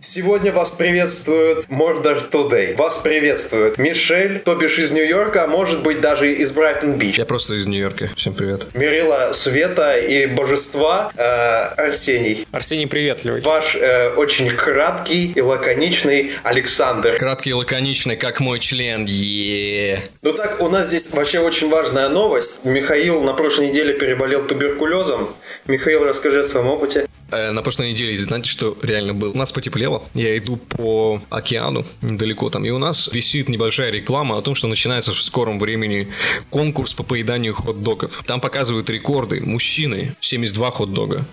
[0.00, 2.76] Сегодня вас приветствует Murder Today.
[2.76, 7.18] Вас приветствует Мишель, то бишь из Нью-Йорка, а может быть даже из Брайтон-Бич.
[7.18, 8.10] Я просто из Нью-Йорка.
[8.16, 8.74] Всем привет.
[8.74, 12.46] Мерила Света и Божества э, Арсений.
[12.52, 13.40] Арсений приветливый.
[13.40, 17.16] Ваш э, очень краткий и лаконичный Александр.
[17.18, 19.06] Краткий и лаконичный, как мой член.
[19.06, 20.10] Е.
[20.22, 22.60] Ну так, у нас здесь вообще очень важная новость.
[22.64, 25.34] Михаил на прошлой неделе переболел туберкулезом.
[25.66, 27.08] Михаил, расскажи о своем опыте.
[27.30, 29.32] Э, На прошлой неделе, знаете, что реально было?
[29.32, 30.02] У нас потеплело.
[30.14, 34.68] Я иду по океану, недалеко там, и у нас висит небольшая реклама о том, что
[34.68, 36.08] начинается в скором времени
[36.50, 38.22] конкурс по поеданию хот-догов.
[38.26, 39.40] Там показывают рекорды.
[39.40, 41.24] Мужчины 72 хот-дога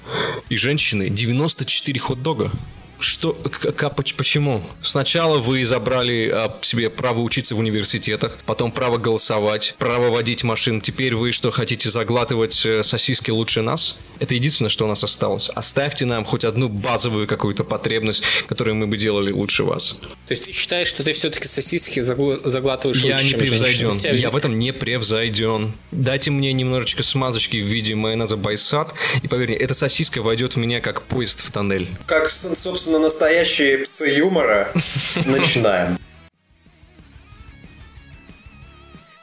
[0.50, 2.52] и женщины 94 хот-дога.
[3.00, 4.64] Что, к- к- поч- почему?
[4.84, 10.82] Сначала вы забрали а, себе право учиться в университетах, потом право голосовать, право водить машин.
[10.82, 13.98] Теперь вы что, хотите заглатывать э, сосиски лучше нас?
[14.22, 15.50] Это единственное, что у нас осталось.
[15.50, 19.98] Оставьте нам хоть одну базовую какую-то потребность, которую мы бы делали лучше вас.
[20.28, 23.58] То есть ты считаешь, что ты все-таки сосиски загла- заглатываешь Я лучше, не чем женщины?
[23.58, 24.00] превзойден.
[24.00, 25.74] Тебя Я в этом не превзойден.
[25.92, 30.58] Дайте мне немножечко смазочки в виде майонеза байсад, и поверь мне, эта сосиска войдет в
[30.58, 31.88] меня как поезд в тоннель.
[32.06, 34.72] Как, собственно, настоящие псы юмора,
[35.26, 35.98] начинаем.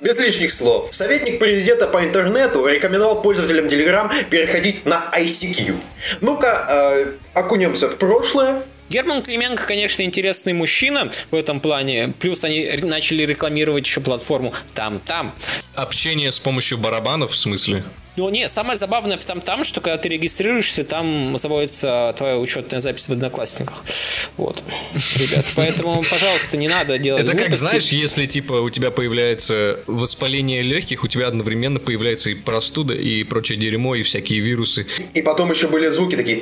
[0.00, 0.94] Без лишних слов.
[0.94, 5.77] Советник президента по интернету рекомендовал пользователям Telegram переходить на ICQ.
[6.20, 8.62] Ну-ка, э, окунемся в прошлое.
[8.91, 12.14] Герман Клименко, конечно, интересный мужчина в этом плане.
[12.20, 15.34] Плюс они начали рекламировать еще платформу там-там.
[15.74, 17.82] Общение с помощью барабанов, в смысле?
[18.16, 23.08] Ну, не, самое забавное в там-там, что когда ты регистрируешься, там заводится твоя учетная запись
[23.08, 23.84] в Одноклассниках.
[24.39, 24.62] Вот,
[25.17, 27.50] ребят, поэтому, пожалуйста, не надо делать Это глупости.
[27.50, 32.94] как, знаешь, если, типа, у тебя появляется воспаление легких, у тебя одновременно появляется и простуда,
[32.94, 34.86] и прочее дерьмо, и всякие вирусы.
[35.12, 36.36] И потом еще были звуки такие...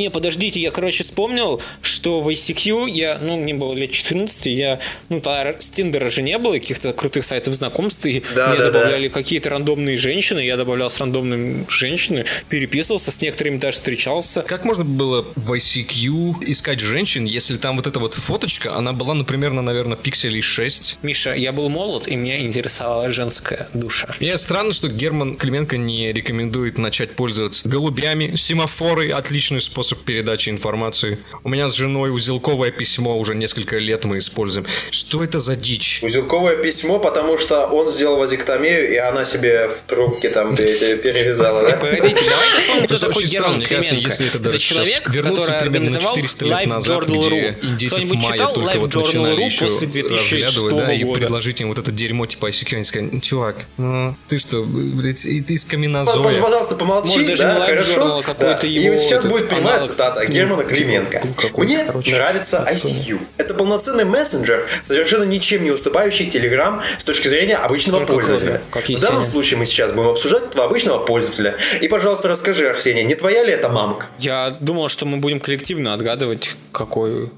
[0.00, 4.80] Не, подождите, я, короче, вспомнил, что в ICQ я, ну, мне было лет 14, я,
[5.10, 8.70] ну, тогда с Тиндера же не было, каких-то крутых сайтов знакомств, и Да, мне да,
[8.70, 14.40] добавляли какие-то рандомные женщины, я добавлял с рандомными женщинами, переписывался, с некоторыми даже встречался.
[14.40, 19.12] Как можно было в ICQ искать женщин, если там вот эта вот фоточка, она была,
[19.12, 21.00] например, на, наверное, пикселей 6?
[21.02, 24.14] Миша, я был молод, и меня интересовала женская душа.
[24.18, 28.34] Мне странно, что Герман Клименко не рекомендует начать пользоваться голубями.
[28.36, 31.18] Семафоры– отличный способ передачи информации.
[31.44, 34.66] У меня с женой узелковое письмо уже несколько лет мы используем.
[34.90, 36.00] Что это за дичь?
[36.02, 41.62] Узелковое письмо, потому что он сделал вазектомию, и она себе в трубке там пе- перевязала,
[41.62, 41.76] да?
[41.76, 43.94] Погодите, давайте вспомним, кто Это такой Герман Клименко.
[43.94, 48.78] если это человек, который примерно на организовал 400 лет назад, индейцев Кто-нибудь майя читал только
[48.78, 51.20] вот начинали LiveJournal.ru еще после 2006 разглядывать, да, и года?
[51.20, 55.40] предложить им вот это дерьмо типа ICQ, они сказали, чувак, ну, ты что, блядь, и
[55.42, 56.40] ты из каменозоя.
[56.40, 58.22] Пожалуйста, помолчи, да, не Live хорошо?
[58.24, 61.22] Какой-то его И сейчас будет прямая аналог, цитата Германа Клименко.
[61.36, 62.66] какой-то, Мне короче, нравится.
[62.70, 63.18] ICQ.
[63.36, 68.62] Это полноценный мессенджер, совершенно ничем не уступающий Telegram с точки зрения обычного Только пользователя.
[68.70, 71.56] как В данном случае мы сейчас будем обсуждать этого обычного пользователя.
[71.80, 74.06] И, пожалуйста, расскажи, Арсений, не твоя ли это мамка?
[74.18, 77.30] Я думал, что мы будем коллективно отгадывать, какой...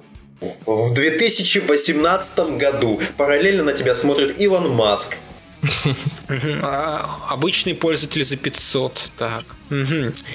[0.67, 5.17] В 2018 году параллельно на тебя смотрит Илон Маск.
[6.63, 9.13] А, обычный пользователь за 500.
[9.17, 9.45] Так.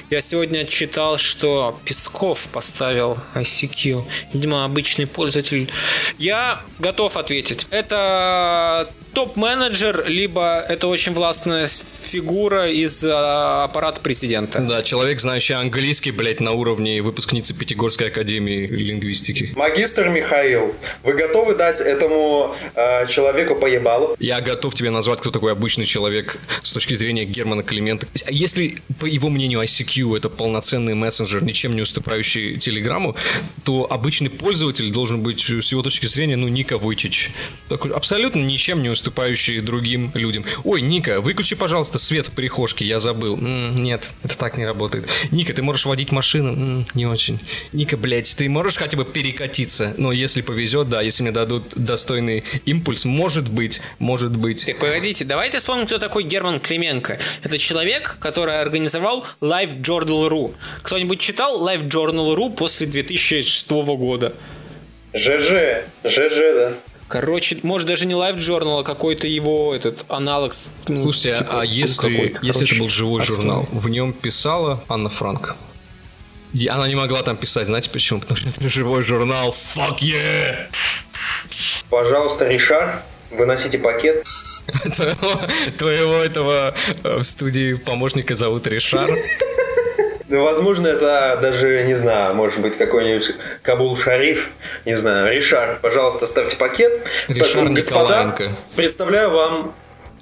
[0.10, 4.06] Я сегодня читал, что Песков поставил ICQ.
[4.34, 5.70] Видимо, обычный пользователь.
[6.18, 7.68] Я готов ответить.
[7.70, 14.60] Это топ-менеджер, либо это очень властная фигура из а, аппарата президента.
[14.60, 19.54] Да, человек, знающий английский, блядь, на уровне выпускницы Пятигорской академии лингвистики.
[19.56, 24.16] Магистр Михаил, вы готовы дать этому э, человеку поебалу?
[24.20, 28.06] Я готов тебе назвать, кто такой обычный человек с точки зрения Германа Климента.
[28.28, 33.16] А Если, по его мнению, ICQ это полноценный мессенджер, ничем не уступающий Телеграмму,
[33.64, 36.78] то обычный пользователь должен быть, с его точки зрения, ну, Ника.
[37.68, 39.07] Такой абсолютно ничем не уступающий
[39.62, 40.46] другим людям.
[40.64, 43.36] Ой, Ника, выключи, пожалуйста, свет в прихожке, я забыл.
[43.38, 45.08] М, нет, это так не работает.
[45.32, 46.54] Ника, ты можешь водить машину?
[46.54, 47.40] М, не очень.
[47.72, 49.94] Ника, блядь, ты можешь хотя бы перекатиться?
[49.98, 54.66] Но если повезет, да, если мне дадут достойный импульс, может быть, может быть.
[54.66, 57.20] Так, погодите, давайте вспомним, кто такой Герман Клименко.
[57.44, 60.54] Это человек, который организовал LiveJournal.ru.
[60.84, 64.34] Кто-нибудь читал LiveJournal.ru после 2006 года?
[65.14, 66.74] ЖЖ, ЖЖ, да.
[67.08, 70.54] Короче, может даже не LiveJournal, а какой-то его этот аналог.
[70.88, 73.42] ну, Слушайте, типа, а если, какой-то, если это был живой основа.
[73.42, 75.56] журнал, в нем писала Анна Франк?
[76.54, 78.20] И она не могла там писать, знаете почему?
[78.20, 79.56] Потому что это живой журнал.
[79.76, 80.68] Fuck yeah!
[81.90, 84.26] Пожалуйста, Ришар, выносите пакет.
[84.96, 85.42] Твоего,
[85.78, 89.18] твоего этого э, в студии помощника зовут Ришар.
[90.30, 94.50] Ну, возможно, это даже, не знаю, может быть, какой-нибудь Кабул Шариф,
[94.84, 97.08] не знаю, Ришар, пожалуйста, ставьте пакет.
[97.30, 98.36] Ришар Так, господа,
[98.76, 99.74] представляю вам,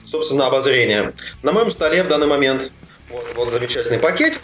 [0.03, 1.13] собственно, обозрение.
[1.41, 2.71] На моем столе в данный момент
[3.09, 4.39] вот, вот замечательный пакет.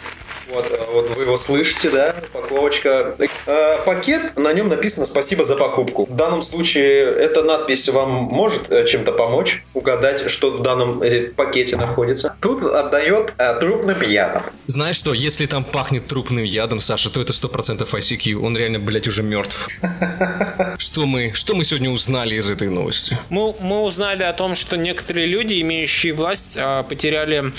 [0.48, 3.14] Вот, э, вот вы его слышите, да, упаковочка.
[3.46, 6.06] Э, пакет, на нем написано «Спасибо за покупку».
[6.06, 11.28] В данном случае эта надпись вам может э, чем-то помочь, угадать, что в данном э,
[11.28, 12.34] пакете находится.
[12.40, 14.42] Тут отдает э, трупным ядом.
[14.66, 18.34] Знаешь что, если там пахнет трупным ядом, Саша, то это 100% ICQ.
[18.44, 19.68] Он реально, блядь, уже мертв.
[20.78, 23.16] Что мы, что мы сегодня узнали из этой новости?
[23.28, 27.52] Мы, мы узнали о том, что некоторые люди, имеющие власть, а, потеряли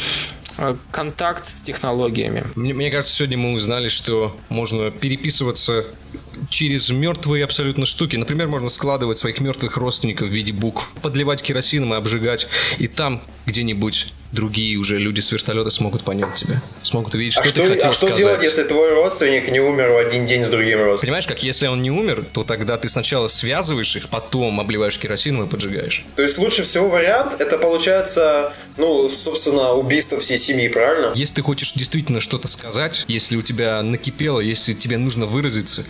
[0.92, 2.46] контакт с технологиями.
[2.56, 5.86] Мне, мне кажется, сегодня мы узнали, что можно переписываться
[6.50, 8.16] через мертвые абсолютно штуки.
[8.16, 12.48] Например, можно складывать своих мертвых родственников в виде букв, подливать керосином и обжигать.
[12.78, 16.62] И там где-нибудь другие уже люди с вертолета смогут понять тебя.
[16.82, 18.18] Смогут увидеть, что а ты что, хотел а что сказать.
[18.18, 21.02] делать, если твой родственник не умер в один день с другим родственником?
[21.02, 25.46] Понимаешь, как если он не умер, то тогда ты сначала связываешь их, потом обливаешь керосином
[25.46, 26.06] и поджигаешь.
[26.16, 31.14] То есть лучше всего вариант, это получается, ну, собственно, убийство всей семьи, правильно?
[31.16, 35.84] Если ты хочешь действительно что-то сказать, если у тебя накипело, если тебе нужно выразиться,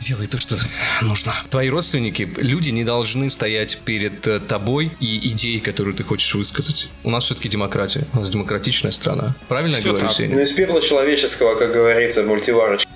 [0.00, 0.56] Делай то, что
[1.02, 1.32] нужно.
[1.50, 6.90] Твои родственники, люди не должны стоять перед э, тобой и идеей, которую ты хочешь высказать.
[7.02, 8.06] У нас все-таки демократия.
[8.12, 9.34] У нас демократичная страна.
[9.48, 10.14] Правильно я Всё говорю, так.
[10.14, 10.36] Сеня?
[10.36, 12.88] Ну, из пепла человеческого, как говорится, в мультиварочке.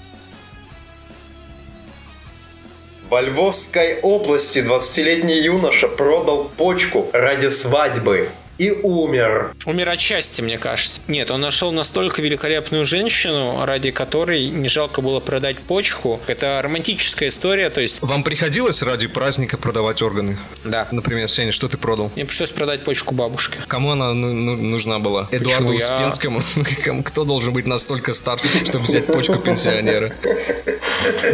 [3.09, 8.29] Во Львовской области 20-летний юноша продал почку ради свадьбы
[8.61, 9.55] и умер.
[9.65, 11.01] Умер от счастья, мне кажется.
[11.09, 16.21] Нет, он нашел настолько великолепную женщину, ради которой не жалко было продать почку.
[16.27, 20.37] Это романтическая история, то есть, Вам приходилось ради праздника продавать органы?
[20.63, 20.87] да.
[20.91, 22.13] Например, Сеня, что ты продал?
[22.15, 23.57] Мне пришлось продать почку бабушке.
[23.67, 25.27] Кому она ну- ну- нужна была?
[25.31, 26.43] Эдуарду я- Успенскому?
[26.85, 30.13] Кому- Кто должен быть настолько стар, чтобы взять почку пенсионера?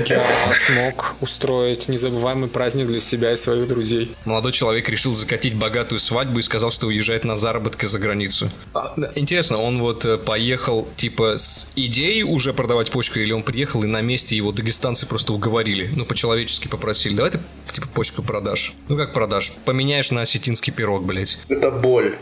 [0.06, 0.24] Я
[0.54, 4.14] смог устроить незабываемый праздник для себя и своих друзей.
[4.24, 8.50] Молодой человек решил закатить богатую свадьбу и сказал, что уезжает на заработки за границу.
[8.74, 13.82] А, Интересно, он вот э, поехал типа с идеей уже продавать почку, или он приехал
[13.84, 17.38] и на месте его дагестанцы просто уговорили, ну по-человечески попросили, давай ты
[17.72, 18.74] типа почку продашь.
[18.88, 19.52] Ну как продашь?
[19.64, 21.38] Поменяешь на осетинский пирог, блядь.
[21.48, 22.16] Это боль.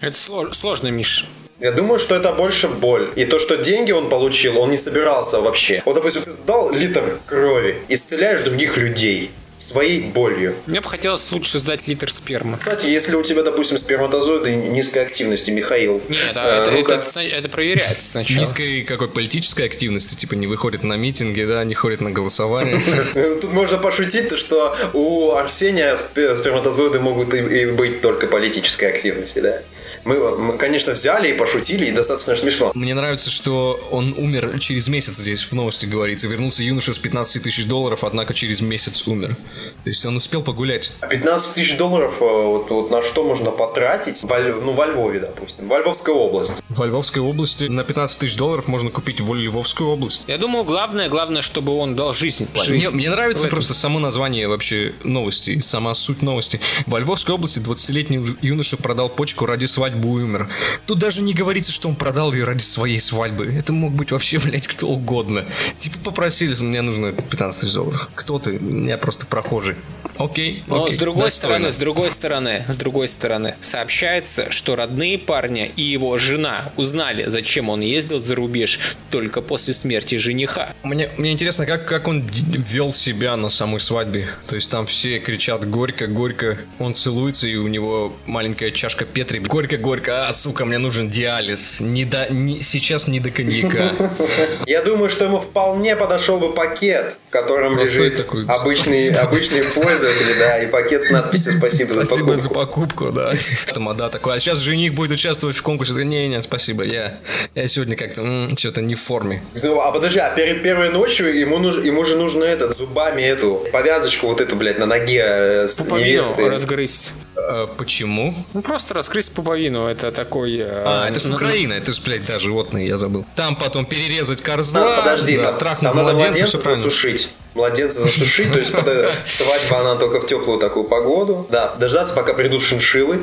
[0.00, 1.26] Это сло- сложно, Миш.
[1.60, 3.08] Я думаю, что это больше боль.
[3.14, 5.80] И то, что деньги он получил, он не собирался вообще.
[5.84, 9.30] Вот, допустим, ты сдал литр крови и стреляешь других людей
[9.68, 10.56] своей болью.
[10.66, 12.58] Мне бы хотелось лучше сдать литр спермы.
[12.58, 16.02] Кстати, если у тебя, допустим, сперматозоиды низкой активности, Михаил.
[16.08, 16.94] Нет, э, а это, ну-ка.
[16.94, 18.40] это, это проверяется сначала.
[18.40, 22.80] Низкой какой политической активности, типа не выходит на митинги, да, не ходит на голосование.
[23.40, 28.86] Тут можно пошутить, то, что у Арсения спе- сперматозоиды могут и, и быть только политической
[28.86, 29.62] активности, да.
[30.04, 32.72] Мы, мы, конечно, взяли и пошутили, и достаточно смешно.
[32.74, 36.26] Мне нравится, что он умер через месяц здесь в новости говорится.
[36.26, 39.28] Вернулся юноша с 15 тысяч долларов, однако через месяц умер.
[39.28, 39.36] То
[39.84, 40.90] есть он успел погулять.
[41.00, 44.16] А 15 тысяч долларов э, вот, вот на что можно потратить?
[44.22, 46.62] Во ну, во Львове, допустим, во Львовской области.
[46.68, 50.24] В Львовской области на 15 тысяч долларов можно купить в Львовскую область.
[50.26, 52.48] Я думаю, главное, главное, чтобы он дал жизнь.
[52.54, 52.90] Мне, Жизнь.
[52.90, 56.60] мне нравится В этом- просто само название вообще новости, сама суть новости.
[56.86, 60.48] Во Львовской области 20-летний юноша продал почку ради свадьбы и умер.
[60.86, 63.46] Тут даже не говорится, что он продал ее ради своей свадьбы.
[63.46, 65.44] Это мог быть вообще, блядь, кто угодно.
[65.78, 68.08] Типа попросили, мне нужно 15 тысяч долларов.
[68.14, 68.60] Кто ты?
[68.86, 69.76] Я просто прохожий.
[70.18, 71.56] Окей, Но окей, с другой достойно.
[71.70, 77.24] стороны, с другой стороны, с другой стороны, сообщается, что родные парня и его жена узнали,
[77.26, 78.78] зачем он ездил за рубеж
[79.10, 80.74] только после смерти жениха.
[80.82, 84.26] Мне, мне интересно, как, как он вел себя на самой свадьбе.
[84.46, 86.58] То есть там все кричат горько, горько.
[86.78, 89.38] Он целуется, и у него маленькая чашка Петри.
[89.38, 90.26] Горько, горько.
[90.26, 91.80] А, сука, мне нужен диализ.
[91.80, 93.90] Не до, не, сейчас не до коньяка.
[94.66, 99.20] Я думаю, что ему вполне подошел бы пакет, в котором Простой лежит такой, обычный, спасибо.
[99.20, 103.06] обычный пользователь, да, и пакет с надписью «Спасибо, Спасибо за за покупку».
[103.06, 103.32] покупку, да.
[103.74, 105.92] Тамада такой, а сейчас жених будет участвовать в конкурсе.
[105.92, 107.16] Не-не, спасибо, я,
[107.54, 109.42] я сегодня как-то что-то не в форме.
[109.62, 113.66] Ну, а подожди, а перед первой ночью ему, нуж- ему же нужно этот, зубами эту,
[113.72, 116.48] повязочку вот эту, блядь, на ноге э, с невесты.
[116.48, 117.12] разгрызть.
[117.50, 118.34] Э, почему?
[118.54, 120.56] Ну просто разгрызть пуповину, это такой...
[120.58, 123.24] э, А, это же ну, Украина, это же, блядь, да, животные, я забыл.
[123.34, 126.84] Там потом перерезать корзла, Надо, подожди, да, там, трахнуть там надо младенца, все правильно.
[126.84, 127.30] засушить.
[127.54, 128.70] Младенца засушить, то есть
[129.26, 131.46] свадьба, она только в теплую такую погоду.
[131.50, 133.22] Да, дождаться, пока придут шиншиллы.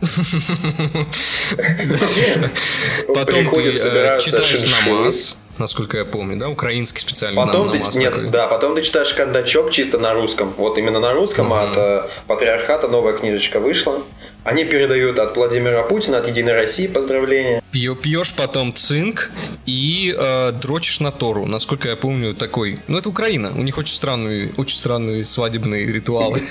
[3.14, 7.94] Потом ты э, читаешь намаз, насколько я помню, да, украинский специальный Потом нам- ты, намаз
[7.96, 8.30] нет, такой.
[8.30, 10.52] да, потом ты читаешь кондачок чисто на русском.
[10.56, 14.02] Вот именно на русском от э, патриархата новая книжечка вышла.
[14.44, 17.62] Они передают от Владимира Путина, от Единой России поздравления.
[17.72, 19.30] Пьё- Пьешь потом цинк
[19.66, 21.44] и э, дрочишь на Тору.
[21.44, 22.78] Насколько я помню, такой.
[22.88, 23.52] Ну, это Украина.
[23.54, 26.40] У них очень странные, очень странные свадебные ритуалы.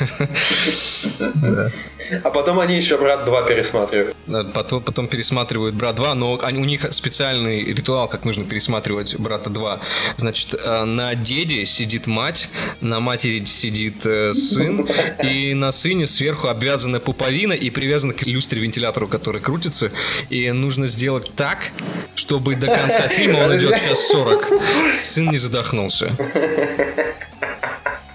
[2.24, 4.16] А потом они еще брат 2 пересматривают.
[4.54, 9.80] Потом, потом пересматривают брат 2, но у них специальный ритуал, как нужно пересматривать брата 2.
[10.18, 12.50] Значит, э, на деде сидит мать,
[12.82, 14.88] на матери сидит э, сын,
[15.24, 19.92] и на сыне сверху обвязана пуповина и привязана к люстре вентилятору, который крутится.
[20.30, 21.72] И нужно сделать так,
[22.16, 24.94] чтобы до конца фильма он идет час 40.
[24.94, 26.16] Сын не задохнулся.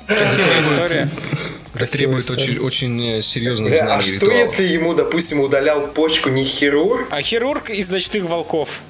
[0.07, 1.11] Красивая история.
[1.75, 4.37] Это требует очень, очень э, серьезных знаний а что ритуалов.
[4.51, 8.83] если ему, допустим, удалял почку не хирург, А хирург из ночных волков.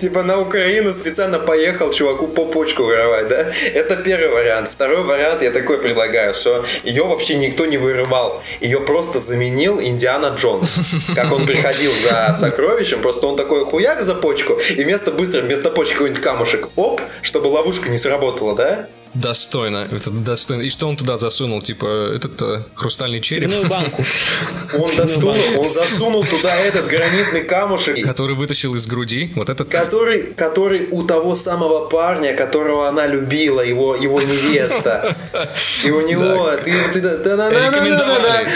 [0.00, 3.52] Типа на Украину специально поехал чуваку по почку воровать, да?
[3.74, 4.70] Это первый вариант.
[4.72, 8.42] Второй вариант я такой предлагаю, что ее вообще никто не вырывал.
[8.60, 10.94] Ее просто заменил Индиана Джонс.
[11.14, 15.70] Как он приходил за сокровищем, просто он такой хуяк за почку, и вместо быстро, вместо
[15.70, 18.88] почки какой-нибудь камушек, оп, чтобы ловушка не сработала, да?
[19.14, 19.88] Достойно.
[19.90, 20.62] Это достойно.
[20.62, 21.60] И что он туда засунул?
[21.62, 24.04] Типа, этот э, хрустальный череп, Пивную банку.
[24.72, 29.32] Он, засунул, он засунул туда этот гранитный камушек, который вытащил из груди.
[29.34, 29.68] Вот этот...
[29.68, 35.16] который, который у того самого парня, которого она любила, его, его невеста.
[35.84, 36.50] И у него...
[36.54, 37.50] Рекомендовали,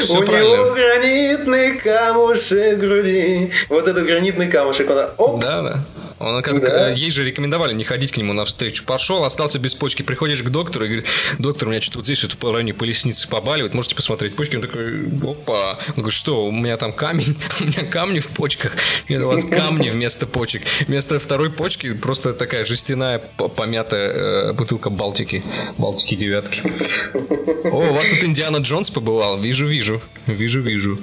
[0.08, 3.50] У него гранитный камушек груди.
[3.68, 4.88] Вот этот гранитный камушек,
[5.40, 5.84] Да, да.
[6.25, 6.90] Он как Да.
[6.90, 8.85] э, ей же рекомендовали не ходить к нему навстречу.
[8.85, 10.02] Пошел, остался без почки.
[10.02, 11.07] Приходишь к доктору и говорит,
[11.38, 14.57] доктор, у меня что-то вот здесь вот в районе поясницы побаливает, можете посмотреть почки?
[14.57, 15.78] Он такой, опа.
[15.88, 18.73] Он говорит, что, у меня там камень, у меня камни в почках.
[19.09, 20.62] Нет, у вас камни вместо почек.
[20.87, 25.43] Вместо второй почки просто такая жестяная помятая э, бутылка Балтики.
[25.78, 26.62] Балтики девятки.
[27.64, 29.38] О, у вас тут Индиана Джонс побывал.
[29.38, 30.00] Вижу, вижу.
[30.26, 30.99] Вижу, вижу.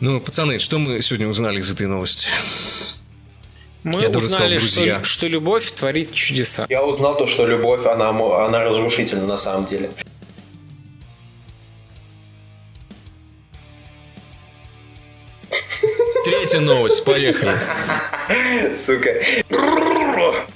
[0.00, 2.28] Ну, пацаны, что мы сегодня узнали из этой новости?
[3.88, 4.96] Мы Я сказал, узнали, друзья.
[4.96, 6.66] что, что любовь творит чудеса.
[6.68, 9.90] Я узнал то, что любовь, она, мо- она разрушительна на самом деле.
[16.24, 17.52] Третья новость, поехали.
[18.86, 19.14] Сука.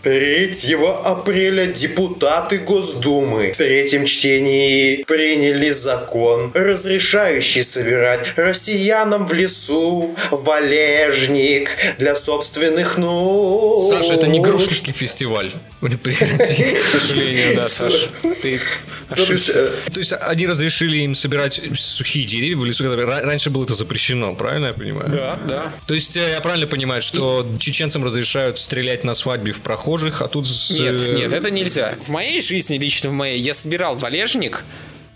[0.03, 11.71] 3 апреля депутаты Госдумы в третьем чтении приняли закон, разрешающий собирать россиянам в лесу валежник
[11.99, 13.81] для собственных нужд.
[13.89, 15.53] Саша, это не Грушинский фестиваль.
[15.81, 16.77] Прекрати.
[16.85, 18.09] К сожалению, да, Саш,
[18.43, 18.61] ты
[19.09, 19.71] ошибся.
[19.93, 23.75] То есть они разрешили им собирать сухие деревья в лесу, которые ра- раньше было это
[23.75, 25.09] запрещено, правильно я понимаю?
[25.11, 25.73] Да, да.
[25.87, 30.29] То есть э, я правильно понимаю, что чеченцам разрешают стрелять на свадьбе в прохожих, а
[30.29, 30.47] тут...
[30.71, 31.95] Нет, э, нет, это нельзя.
[32.01, 34.65] В моей жизни, лично в моей, я собирал валежник,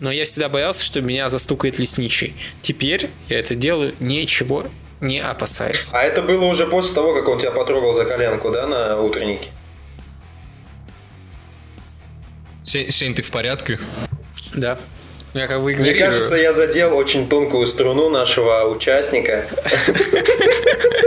[0.00, 2.34] но я всегда боялся, что меня застукает лесничий.
[2.62, 4.66] Теперь я это делаю, ничего
[5.00, 5.90] не опасаясь.
[5.92, 9.50] А это было уже после того, как он тебя потрогал за коленку, да, на утреннике?
[12.62, 13.78] Се- Сень, ты в порядке?
[14.54, 14.78] Да.
[15.34, 19.46] Я как бы Мне кажется, я задел очень тонкую струну нашего участника.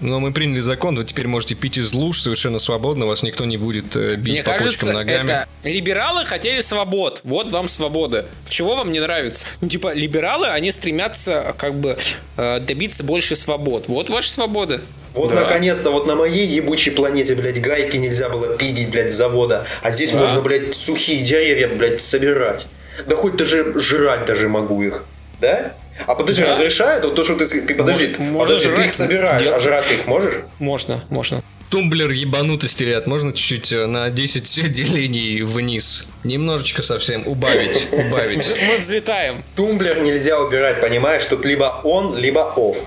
[0.00, 3.56] Но мы приняли закон, вы теперь можете пить из луж совершенно свободно, вас никто не
[3.58, 5.30] будет э, бить Мне по кажется, почкам ногами.
[5.30, 7.20] это либералы хотели свобод.
[7.24, 8.26] Вот вам свобода.
[8.48, 9.46] Чего вам не нравится?
[9.60, 11.98] Ну, типа, либералы, они стремятся как бы
[12.36, 13.88] э, добиться больше свобод.
[13.88, 14.80] Вот ваша свобода.
[15.12, 15.40] Вот Да.
[15.40, 19.66] наконец-то, вот на моей ебучей планете, блядь, гайки нельзя было пиздить, блядь, с завода.
[19.82, 20.20] А здесь Да.
[20.20, 22.66] можно, блядь, сухие деревья, блядь, собирать.
[23.06, 25.04] Да хоть даже жрать даже могу их.
[25.40, 25.74] Да?
[26.06, 26.52] А подожди, Да.
[26.54, 27.04] разрешают?
[27.04, 29.86] Вот то, что ты, ты подожди, Может, можно подожди, ты их собираешь, дел- а жрать
[29.86, 30.34] ты их можешь?
[30.58, 31.42] Можно, можно.
[31.70, 36.08] Тумблер ебанутости, ребят, можно чуть-чуть э, на 10 делений вниз?
[36.24, 38.50] Немножечко совсем убавить, убавить.
[38.70, 39.42] Мы взлетаем.
[39.54, 41.24] Тумблер нельзя убирать, понимаешь?
[41.26, 42.78] Тут либо on, либо off.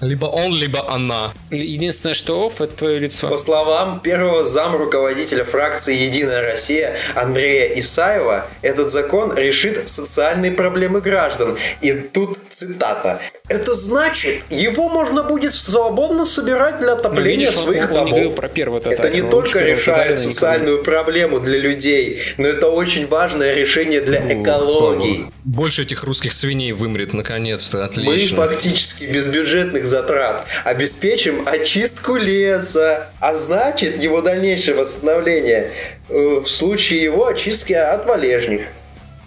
[0.00, 1.32] Либо он, либо она.
[1.50, 3.38] Единственное, что off, это твое По лицо.
[3.38, 11.58] словам первого зам руководителя фракции «Единая Россия» Андрея Исаева, этот закон решит социальные проблемы граждан.
[11.80, 13.20] И тут цитата.
[13.48, 17.94] Это значит, его можно будет свободно собирать для Ну, отопления видишь, он, своих он не
[17.94, 18.10] домов.
[18.10, 22.68] говорил про первое Это не тотальное, он только решает социальную проблему для людей, но это
[22.68, 25.16] очень важное решение для Фу, экологии.
[25.16, 25.32] слава.
[25.44, 28.36] Больше этих русских свиней вымрет, наконец-то, Мы отлично.
[28.36, 35.72] фактически без бюджетных затрат обеспечим очистку леса, а значит его дальнейшее восстановление
[36.08, 38.62] э, в случае его очистки от валежник.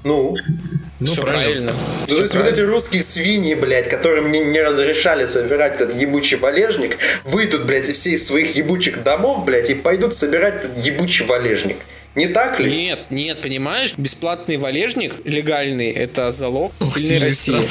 [0.04, 0.36] Ну,
[1.00, 1.74] Ну, Все правильно.
[1.74, 2.54] ну, Всё то есть вот правильно.
[2.54, 8.00] эти русские свиньи, блядь, которым не, не разрешали собирать этот ебучий валежник, выйдут, блядь, из
[8.00, 11.78] всех своих ебучих домов, блядь, и пойдут собирать этот ебучий валежник.
[12.14, 12.70] Не так ли?
[12.70, 17.68] Нет, нет, понимаешь, бесплатный валежник легальный это залог Ох, сильной России.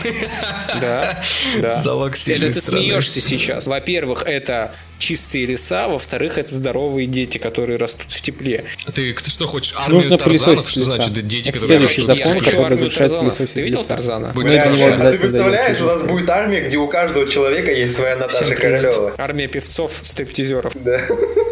[0.81, 1.23] Да,
[1.61, 1.77] да.
[1.79, 3.67] Залог сильной Это ты смеешься сейчас.
[3.67, 8.65] Во-первых, это чистые леса, во-вторых, это здоровые дети, которые растут в тепле.
[8.95, 9.75] Ты, ты что хочешь?
[9.77, 10.69] Армию Нужно Тарзанов?
[10.71, 10.95] Что леса.
[10.95, 12.39] значит дети, Это которые следующий растут в закон, Я тепле?
[12.41, 13.37] хочу который армию разрешает Тарзанов.
[13.37, 13.89] пылесосить Ты видел леса.
[13.89, 14.33] Тарзана?
[14.35, 17.95] Мы это не обязательно Ты представляешь, у нас будет армия, где у каждого человека есть
[17.97, 18.83] своя Наташа Всем привет.
[18.95, 19.15] Королева.
[19.19, 20.73] Армия певцов, стриптизеров.
[20.85, 21.01] Да.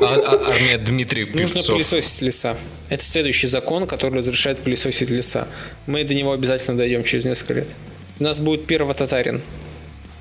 [0.02, 1.74] А- а- армия Дмитриев Нужно Певцов.
[1.76, 2.56] пылесосить леса.
[2.90, 5.48] Это следующий закон, который разрешает пылесосить леса.
[5.86, 7.74] Мы до него обязательно дойдем через несколько лет.
[8.20, 9.42] У нас будет первый татарин,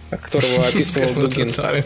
[0.09, 1.53] которого описывал Дугин.
[1.57, 1.83] Об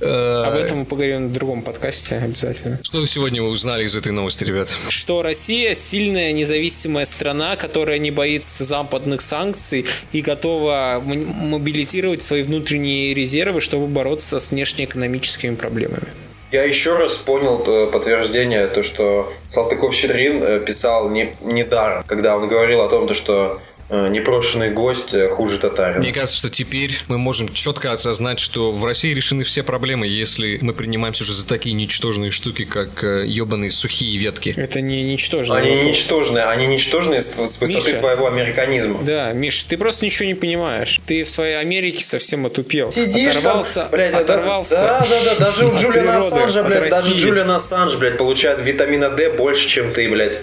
[0.00, 2.78] Э, этом мы поговорим в другом подкасте обязательно.
[2.82, 4.74] Что сегодня вы узнали из этой новости, ребят?
[4.88, 13.14] Что Россия сильная независимая страна, которая не боится западных санкций и готова мобилизировать свои внутренние
[13.14, 16.08] резервы, чтобы бороться с внешнеэкономическими проблемами.
[16.50, 22.36] Я еще раз понял э, подтверждение, то, что Салтыков-Щедрин э, писал не, не даром, когда
[22.36, 26.00] он говорил о том, то, что непрошенный гость э, хуже татарина.
[26.00, 30.58] Мне кажется, что теперь мы можем четко осознать, что в России решены все проблемы, если
[30.60, 34.54] мы принимаемся уже за такие ничтожные штуки, как э, ебаные сухие ветки.
[34.56, 35.56] Это не ничтожно.
[35.56, 37.98] Они ничтожные, они ничтожные с, высоты Миша.
[37.98, 39.02] твоего американизма.
[39.02, 41.00] Да, Миш, ты просто ничего не понимаешь.
[41.06, 42.92] Ты в своей Америке совсем отупел.
[42.92, 44.80] Сидишь оторвался, там, блядь, оторвался.
[44.80, 47.10] Да, да, да, даже у Джулиана Ассанжа, блядь, даже.
[47.18, 50.38] Джулиан Ассанж, блядь, получает витамина D больше, чем ты, блядь.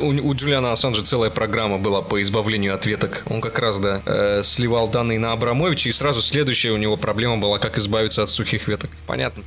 [0.00, 3.22] У, у Джулиана Ассанжа целая программа была по избавлению от веток.
[3.26, 7.38] Он как раз, да, э, сливал данные на Абрамовича, и сразу следующая у него проблема
[7.38, 8.90] была, как избавиться от сухих веток.
[9.06, 9.44] Понятно.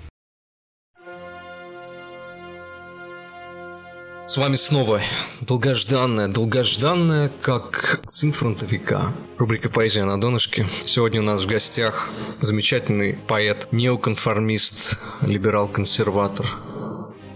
[4.32, 5.02] С вами снова
[5.42, 9.12] долгожданная, долгожданная, как сын фронтовика.
[9.38, 10.66] Рубрика «Поэзия на донышке».
[10.86, 12.08] Сегодня у нас в гостях
[12.40, 16.46] замечательный поэт, неоконформист, либерал-консерватор.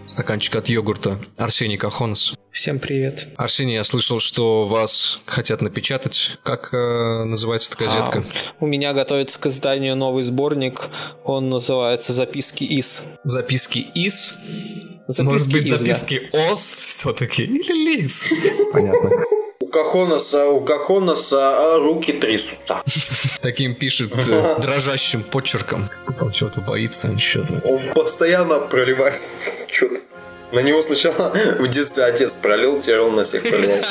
[0.06, 2.36] Стаканчик от йогурта Арсений Кахонос.
[2.52, 3.28] Всем привет.
[3.38, 6.38] Арсений, я слышал, что вас хотят напечатать.
[6.44, 8.20] Как э, называется эта газетка?
[8.20, 10.90] А, у меня готовится к изданию новый сборник.
[11.24, 13.04] Он называется «Записки из».
[13.24, 14.38] Записки из.
[15.08, 15.98] Записки Может быть, из, да.
[15.98, 17.44] записки ос все-таки?
[17.44, 18.24] Или лис?
[18.72, 19.10] Понятно.
[19.60, 22.82] У Кахонаса, у Кахонаса руки трясутся.
[23.42, 25.90] Таким пишет э, дрожащим почерком.
[26.20, 27.46] Он чего-то боится, ничего.
[27.64, 29.22] Он постоянно проливает
[29.72, 30.02] что-то.
[30.52, 33.86] На него сначала в детстве отец пролил, теперь он на всех проливает.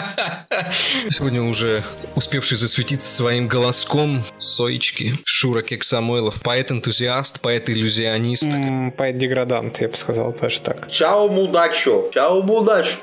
[1.10, 1.82] Сегодня уже
[2.14, 8.48] успевший засветиться своим голоском Соечки, Шура Кек Самойлов, поэт-энтузиаст, поэт-иллюзионист.
[8.96, 10.90] Поэт-деградант, я бы сказал даже так.
[10.90, 12.08] Чао, мудачо!
[12.14, 12.96] Чао, мудач!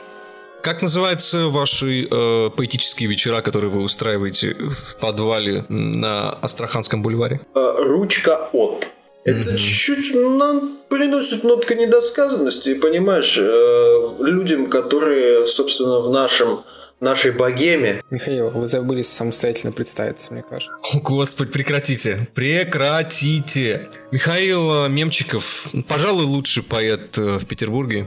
[0.63, 7.41] Как называются ваши э, поэтические вечера, которые вы устраиваете в подвале на Астраханском бульваре?
[7.56, 8.88] Э, Ручка от.
[9.24, 16.63] Это чуть-чуть нам приносит нотка недосказанности, понимаешь, э, людям, которые, собственно, в нашем
[17.00, 18.04] нашей богеме.
[18.10, 20.74] Михаил, вы забыли самостоятельно представиться, мне кажется.
[20.93, 22.28] О, Господи, прекратите.
[22.36, 23.89] Прекратите.
[24.12, 28.06] Михаил э, Мемчиков, пожалуй, лучший поэт э, в Петербурге.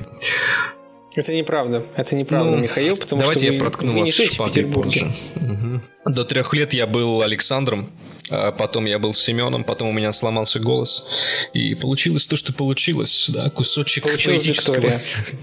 [1.16, 1.84] Это неправда.
[1.96, 5.12] Это неправда, Ну, Михаил, потому Давайте что я вы, проткну вы не вас шпагой позже.
[5.36, 5.82] Мгм.
[6.06, 7.90] До трех лет я был Александром,
[8.30, 11.48] а потом я был Семеном, потом у меня сломался голос.
[11.52, 13.30] И получилось то, что получилось.
[13.32, 14.98] Да, кусочек поэтического, Виктория.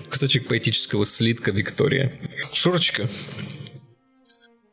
[0.09, 2.13] кусочек поэтического слитка Виктория.
[2.51, 3.09] Шурочка,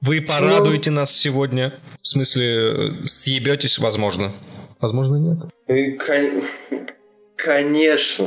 [0.00, 1.74] вы порадуете нас сегодня?
[2.02, 4.32] В смысле, э, съебетесь, возможно.
[4.80, 5.38] Возможно, нет.
[7.38, 8.26] Конечно.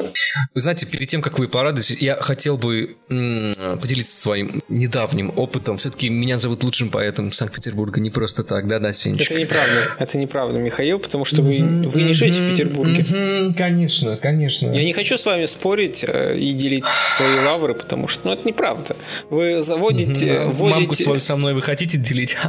[0.55, 5.75] Вы знаете, перед тем, как вы порадуетесь, я хотел бы м, поделиться своим недавним опытом.
[5.75, 9.33] Все-таки меня зовут лучшим поэтом Санкт-Петербурга не просто так, да-да, Сенечка?
[9.33, 9.87] Это неправда.
[9.99, 13.53] Это неправда, Михаил, потому что вы, вы не живете в Петербурге.
[13.57, 14.71] Конечно, конечно.
[14.71, 16.85] Я не хочу с вами спорить э, и делить
[17.17, 18.95] свои лавры, потому что ну, это неправда.
[19.29, 21.03] Вы заводите, Мамку вводите...
[21.03, 22.37] свою со мной вы хотите делить?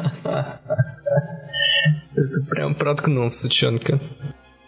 [2.14, 3.98] Это прям проткнул, сучонка.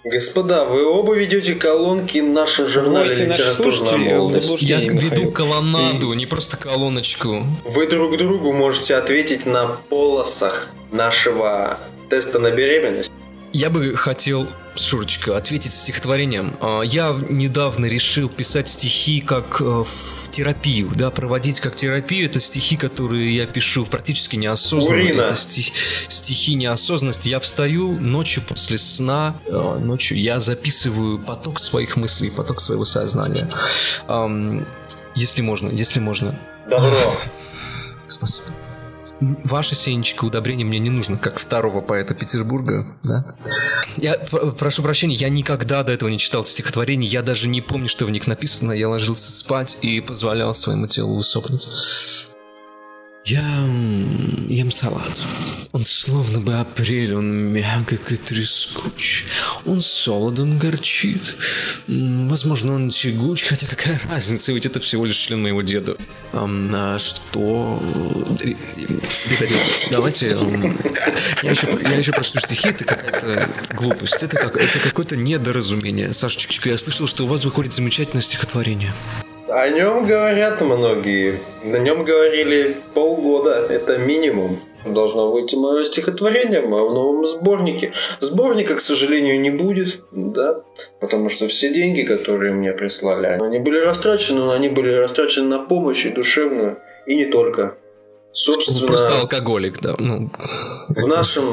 [0.04, 4.42] Господа, вы оба ведете колонки слушателей «Литературная в молодость».
[4.42, 4.86] заблуждение.
[4.86, 7.46] Я веду колоннаду, не просто колоночку.
[7.64, 11.78] Вы друг другу можете ответить на полосах нашего
[12.10, 13.10] теста на беременность.
[13.54, 16.56] Я бы хотел, Шурочка, ответить стихотворением.
[16.60, 22.26] А, Я недавно решил писать стихи как э, в терапию, да, проводить как терапию.
[22.26, 25.00] Это стихи, которые я пишу практически неосознанно.
[25.04, 25.20] Урина.
[25.22, 25.72] Это стих-
[26.08, 27.28] стихи неосознанности.
[27.28, 33.48] Я встаю ночью после сна, э, ночью я записываю поток своих мыслей, поток своего сознания.
[35.14, 36.36] Если можно, если можно.
[36.68, 36.90] Добро.
[38.08, 38.48] Спасибо.
[39.20, 43.34] Ваша Сенечка удобрение мне не нужно, как второго поэта Петербурга, да?
[43.96, 48.06] Я прошу прощения, я никогда до этого не читал стихотворений, я даже не помню, что
[48.06, 48.72] в них написано.
[48.72, 51.68] Я ложился спать и позволял своему телу усопнуть.
[53.26, 53.40] Я
[54.50, 55.18] ем салат.
[55.72, 59.24] Он словно бы апрель, он мягок и трескуч.
[59.64, 61.34] Он солодом горчит.
[61.88, 65.96] Возможно, он тягуч, хотя какая разница, ведь это всего лишь член моего деда.
[66.34, 67.82] А что...
[69.90, 70.36] Давайте...
[71.42, 74.22] Я еще, я еще прочту стихи, это какая-то глупость.
[74.22, 76.12] Это, как, это какое-то недоразумение.
[76.12, 78.92] Сашечка, я слышал, что у вас выходит замечательное стихотворение.
[79.54, 81.38] О нем говорят многие.
[81.62, 83.64] На нем говорили полгода.
[83.68, 84.60] Это минимум.
[84.84, 87.92] Должно выйти мое стихотворение в моем новом сборнике.
[88.18, 90.64] Сборника, к сожалению, не будет, да,
[91.00, 95.60] потому что все деньги, которые мне прислали, они были растрачены, но они были растрачены на
[95.60, 97.76] помощь и душевную, и не только.
[98.32, 99.94] Собственно, просто алкоголик, да.
[99.98, 100.30] Ну,
[100.88, 101.44] в нашем,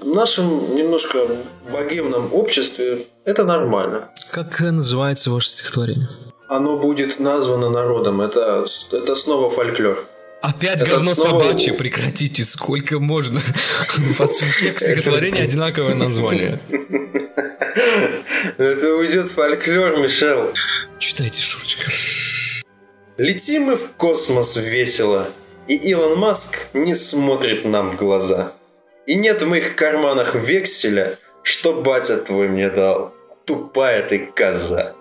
[0.00, 1.26] в нашем немножко
[1.70, 4.08] богемном обществе это нормально.
[4.30, 6.06] Как называется ваше стихотворение?
[6.50, 8.20] Оно будет названо народом.
[8.20, 10.04] Это, это снова фольклор.
[10.42, 11.44] Опять это говно снова...
[11.44, 13.40] собачье, прекратите, сколько можно.
[14.18, 16.60] Под всех стихотворений одинаковое название.
[18.58, 20.52] Это уйдет фольклор, Мишел.
[20.98, 21.84] Читайте, Шурочка.
[23.16, 25.28] Летим мы в космос весело,
[25.68, 28.54] и Илон Маск не смотрит нам в глаза.
[29.06, 33.14] И нет в моих карманах векселя, что батя твой мне дал.
[33.44, 34.94] Тупая ты коза.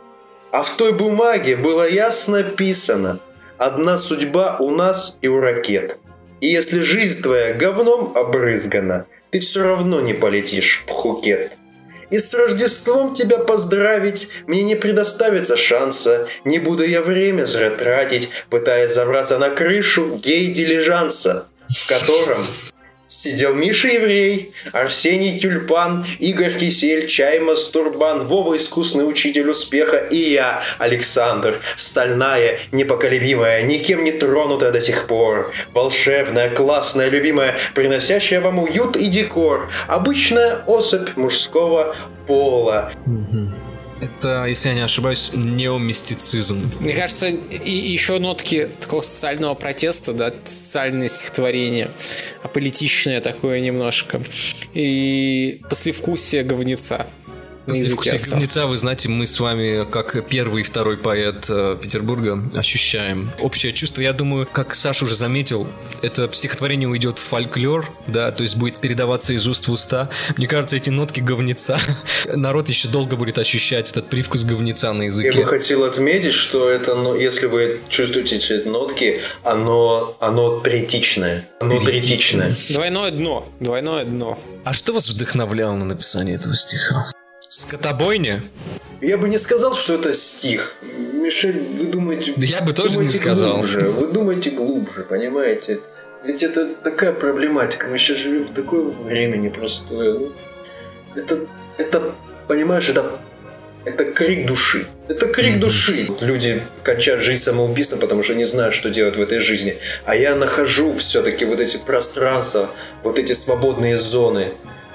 [0.52, 3.20] А в той бумаге было ясно написано
[3.58, 5.98] «Одна судьба у нас и у ракет».
[6.42, 11.52] И если жизнь твоя говном обрызгана, ты все равно не полетишь в Пхукет.
[12.10, 18.30] И с Рождеством тебя поздравить мне не предоставится шанса, не буду я время зря тратить,
[18.50, 22.44] пытаясь забраться на крышу гей-дилижанса, в котором
[23.12, 30.62] Сидел Миша Еврей, Арсений Тюльпан, Игорь Кисель, Чай Мастурбан, Вова Искусный Учитель Успеха и я,
[30.78, 38.95] Александр, стальная, непоколебимая, никем не тронутая до сих пор, волшебная, классная, любимая, приносящая вам уют
[38.95, 41.95] и декор, обычная особь мужского
[42.28, 42.93] пола.
[44.02, 46.72] Это, если я не ошибаюсь, неомистицизм.
[46.80, 51.90] Мне кажется, и еще нотки такого социального протеста, да, социальное стихотворение,
[52.44, 54.22] аполитичное такое немножко.
[54.74, 57.08] И послевкусие говнеца
[57.70, 62.44] на языке говнеца, вы знаете, мы с вами, как первый и второй поэт э, Петербурга,
[62.56, 64.02] ощущаем общее чувство.
[64.02, 65.68] Я думаю, как Саша уже заметил,
[66.02, 70.10] это стихотворение уйдет в фольклор, да, то есть будет передаваться из уст в уста.
[70.38, 71.80] Мне кажется, эти нотки говнеца,
[72.26, 75.30] народ еще долго будет ощущать этот привкус говнеца на языке.
[75.30, 81.50] Я бы хотел отметить, что это, ну, если вы чувствуете эти нотки, оно, оно третичное.
[81.60, 82.56] Оно третичное.
[82.70, 83.48] Двойное дно.
[83.60, 84.40] Двойное дно.
[84.64, 87.06] А что вас вдохновляло на написание этого стиха?
[87.50, 88.44] Скотобойня?
[89.02, 90.76] Я бы не сказал, что это стих.
[91.14, 92.34] Мишель, вы думаете...
[92.38, 93.54] Да я бы тоже не сказал.
[93.54, 93.90] Глубже.
[93.90, 95.80] Вы думаете глубже, понимаете?
[96.24, 97.88] Ведь это такая проблематика.
[97.88, 100.30] Мы сейчас живем в такое время непростое.
[101.16, 102.14] Это, это,
[102.48, 103.14] понимаешь, это,
[103.84, 104.86] это крик души.
[105.08, 106.06] Это крик души.
[106.20, 109.80] Люди кончают жизнь самоубийством, потому что не знают, что делать в этой жизни.
[110.06, 112.70] А я нахожу все-таки вот эти пространства,
[113.02, 114.54] вот эти свободные зоны,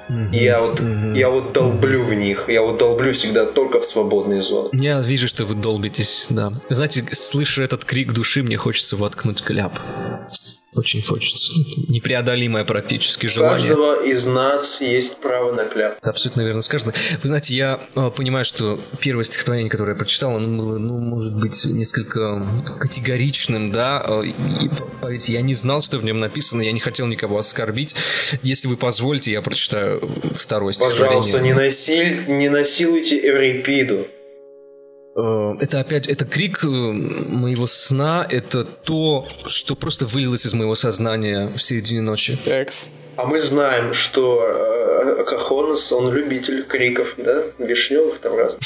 [0.09, 0.37] Mm-hmm.
[0.37, 1.19] Я вот, mm-hmm.
[1.19, 2.09] я вот долблю mm-hmm.
[2.09, 2.45] в них.
[2.49, 4.69] Я вот долблю всегда только в свободные зоны.
[4.73, 6.53] Я вижу, что вы долбитесь, да.
[6.69, 9.79] Знаете, слыша этот крик души, мне хочется воткнуть кляп.
[10.75, 11.53] Очень хочется.
[11.89, 13.73] Непреодолимое практически желание.
[13.73, 15.99] У каждого из нас есть право на кляп.
[16.03, 16.93] Абсолютно верно сказано.
[17.23, 21.37] Вы знаете, я э, понимаю, что первое стихотворение, которое я прочитал, оно было, ну, может
[21.37, 22.45] быть, несколько
[22.81, 24.05] категоричным, да.
[24.05, 24.35] Э, и,
[25.01, 27.95] поверьте, я не знал, что в нем написано, я не хотел никого оскорбить.
[28.43, 30.03] Если вы позволите, я прочитаю
[30.35, 31.33] второе стихотворение.
[31.33, 32.25] Пожалуйста, не, насиль...
[32.27, 34.09] не насилуйте Эврипиду.
[35.17, 40.75] Э, это опять, это крик э, моего сна, это то, что просто вылилось из моего
[40.75, 42.39] сознания в середине ночи.
[42.47, 42.89] Экс.
[43.17, 48.59] А мы знаем, что э, Кахонос, он любитель криков, да, вишневых там раз.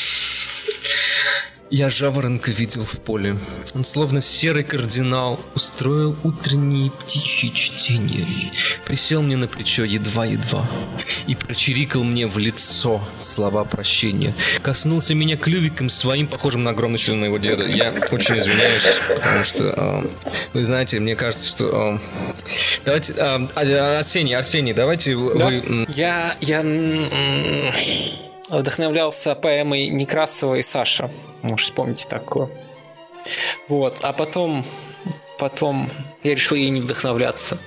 [1.70, 3.38] Я жаворонка видел в поле.
[3.74, 8.26] Он словно серый кардинал устроил утренние птичьи чтения.
[8.86, 10.66] Присел мне на плечо едва-едва
[11.26, 14.34] и прочирикал мне в лицо слова прощения.
[14.62, 17.66] Коснулся меня клювиком своим, похожим на огромный член моего деда.
[17.66, 20.08] Я очень извиняюсь, потому что, э,
[20.54, 21.66] вы знаете, мне кажется, что...
[21.66, 21.98] Э,
[22.86, 25.46] давайте, э, Арсений, Арсений, давайте да?
[25.46, 25.86] вы...
[25.94, 26.62] Я, я
[28.48, 31.10] вдохновлялся поэмой Некрасова и Саша.
[31.42, 32.48] Может, вспомните такое.
[33.68, 33.98] Вот.
[34.02, 34.64] А потом,
[35.38, 35.90] потом
[36.22, 37.58] я решил ей не вдохновляться.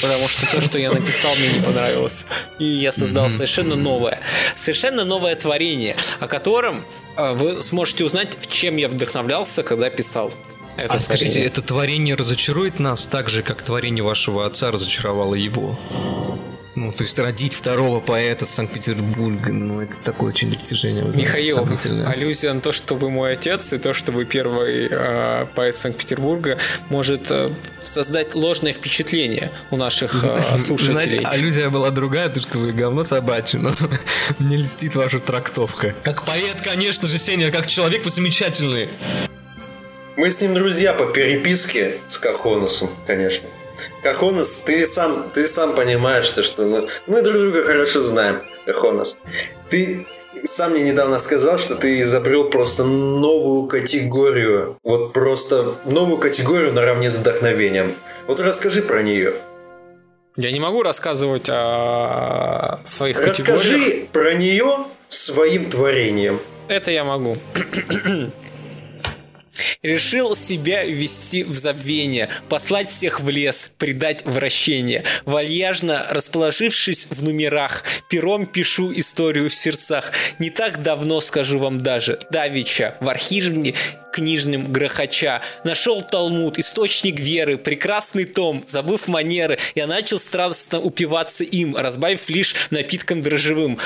[0.00, 2.26] Потому что то, что я написал, мне не понравилось.
[2.58, 4.18] И я создал совершенно новое.
[4.54, 6.84] Совершенно новое творение, о котором
[7.16, 10.32] э, вы сможете узнать, в чем я вдохновлялся, когда писал.
[10.76, 11.46] Это а скажите, творение.
[11.46, 15.78] это творение разочарует нас так же, как творение вашего отца разочаровало его?
[16.76, 21.02] Ну, то есть родить второго поэта Санкт-Петербурга, ну, это такое очень достижение.
[21.02, 22.08] знаете, Михаил, сомнительное.
[22.08, 26.58] аллюзия на то, что вы мой отец, и то, что вы первый э, поэт Санкт-Петербурга,
[26.88, 31.20] может э, создать ложное впечатление у наших э, слушателей.
[31.20, 33.70] Знаете, аллюзия была другая, то, что вы говно собачье, но
[34.40, 35.94] мне льстит ваша трактовка.
[36.02, 38.88] Как поэт, конечно же, Сеня, как человек вы замечательный.
[40.16, 43.48] Мы с ним друзья по переписке с Кахоносом, конечно.
[44.02, 49.18] Кахонос, ты сам, ты сам понимаешь, то, что ну, мы друг друга хорошо знаем, Кахонос.
[49.70, 50.06] Ты
[50.44, 54.78] сам мне недавно сказал, что ты изобрел просто новую категорию.
[54.82, 57.96] Вот просто новую категорию наравне с вдохновением.
[58.26, 59.34] Вот расскажи про нее.
[60.36, 63.62] Я не могу рассказывать о своих категориях.
[63.62, 66.40] Расскажи про нее своим творением.
[66.68, 67.36] Это я могу.
[69.82, 75.04] Решил себя ввести в забвение, послать всех в лес, предать вращение.
[75.24, 80.12] Вальяжно расположившись в номерах, пером пишу историю в сердцах.
[80.38, 83.74] Не так давно, скажу вам даже, Давича в архиве
[84.14, 85.42] книжным грохоча.
[85.64, 92.54] Нашел Талмуд, источник веры, прекрасный том, забыв манеры, я начал страстно упиваться им, разбавив лишь
[92.70, 93.78] напитком дрожжевым.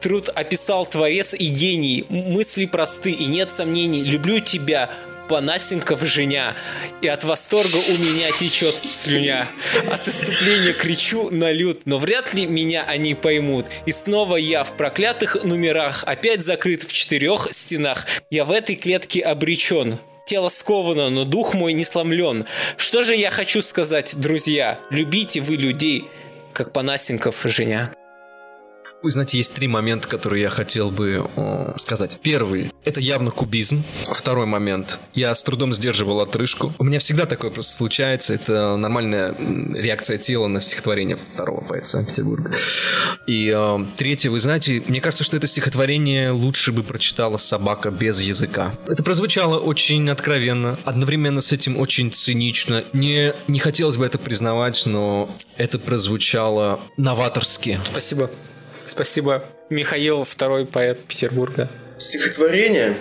[0.00, 4.88] Труд описал творец и гений, мысли просты и нет сомнений, люблю тебя,
[5.28, 6.54] Панасенков женя,
[7.00, 9.46] и от восторга у меня течет слюня.
[9.86, 13.66] От иступления кричу на лют, но вряд ли меня они поймут.
[13.86, 18.06] И снова я в проклятых номерах, опять закрыт в четырех стенах.
[18.30, 19.98] Я в этой клетке обречен.
[20.26, 22.46] Тело сковано, но дух мой не сломлен.
[22.76, 24.80] Что же я хочу сказать, друзья?
[24.90, 26.04] Любите вы людей,
[26.52, 27.94] как Панасенков женя.
[29.02, 32.20] Вы знаете, есть три момента, которые я хотел бы э, сказать.
[32.22, 33.84] Первый– это явно кубизм.
[34.14, 36.72] Второй момент– я с трудом сдерживал отрыжку.
[36.78, 38.32] У меня всегда такое просто случается.
[38.32, 39.34] Это нормальная
[39.74, 42.52] реакция тела на стихотворение второго поэта Санкт-Петербурга.
[43.26, 48.20] И э, третье, вы знаете, мне кажется, что это стихотворение лучше бы прочитала собака без
[48.20, 48.72] языка.
[48.86, 52.84] Это прозвучало очень откровенно, одновременно с этим очень цинично.
[52.92, 57.80] Не, не хотелось бы это признавать, но это прозвучало новаторски.
[57.84, 58.30] Спасибо.
[58.86, 59.44] Спасибо.
[59.70, 61.68] Михаил, второй поэт Петербурга.
[61.98, 62.96] Стихотворение,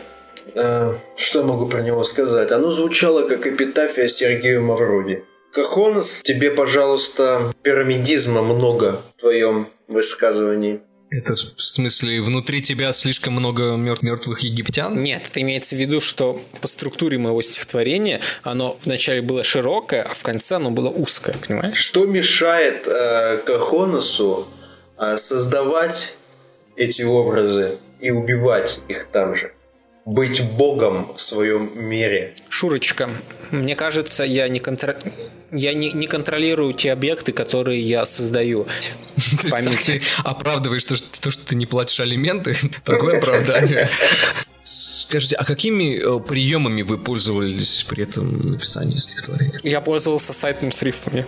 [0.56, 2.52] э, что я могу про него сказать?
[2.52, 5.24] Оно звучало как эпитафия Сергею Мавроди.
[5.54, 10.80] Кахонос, тебе, пожалуйста, пирамидизма много в твоем высказывании.
[11.10, 15.04] Это в смысле, внутри тебя слишком много мертв- мертвых египтян?
[15.04, 20.14] Нет, это имеется в виду, что по структуре моего стихотворения оно вначале было широкое, а
[20.14, 21.76] в конце оно было узкое, понимаешь?
[21.76, 24.48] Что мешает э, Кахоносу
[25.18, 26.16] создавать
[26.76, 29.54] эти образы и убивать их там же?
[30.06, 32.34] Быть богом в своем мире.
[32.50, 33.10] Шурочка,
[33.52, 34.98] мне кажется, я не, контр...
[35.52, 38.66] я не, не контролирую те объекты, которые я создаю.
[39.42, 42.56] То ты оправдываешь то, что, то, что ты не платишь алименты?
[42.84, 43.88] Такое оправдание.
[44.64, 49.60] Скажите, а какими э, приемами вы пользовались при этом написании стихотворения?
[49.64, 51.26] Я пользовался сайтом с рифмами.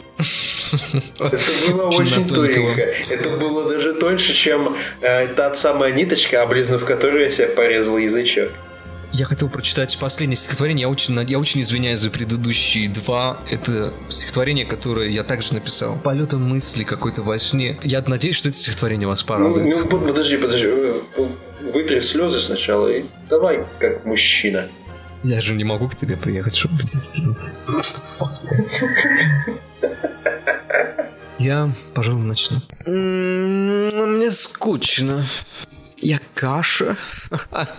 [1.20, 2.82] Это было очень тоненько.
[2.82, 8.52] Это было даже тоньше, чем э, та самая ниточка, облизнув которую я себе порезал язычок.
[9.14, 10.82] Я хотел прочитать последнее стихотворение.
[10.84, 13.40] Я очень, я очень извиняюсь за предыдущие два.
[13.50, 16.00] Это стихотворение, которое я также написал.
[16.00, 17.78] Полетом мысли какой-то во сне.
[17.84, 19.78] Я надеюсь, что это стихотворение вас Ну, порадует.
[19.84, 20.66] ну, под- подожди, подожди.
[20.68, 21.28] э, э,
[21.72, 24.68] Вытри слезы сначала и давай как мужчина.
[25.24, 27.54] Я же не могу к тебе приехать, чтобы сделать.
[31.38, 32.58] Я, пожалуй, начну.
[32.86, 35.24] Мне скучно.
[36.04, 36.98] Я каша.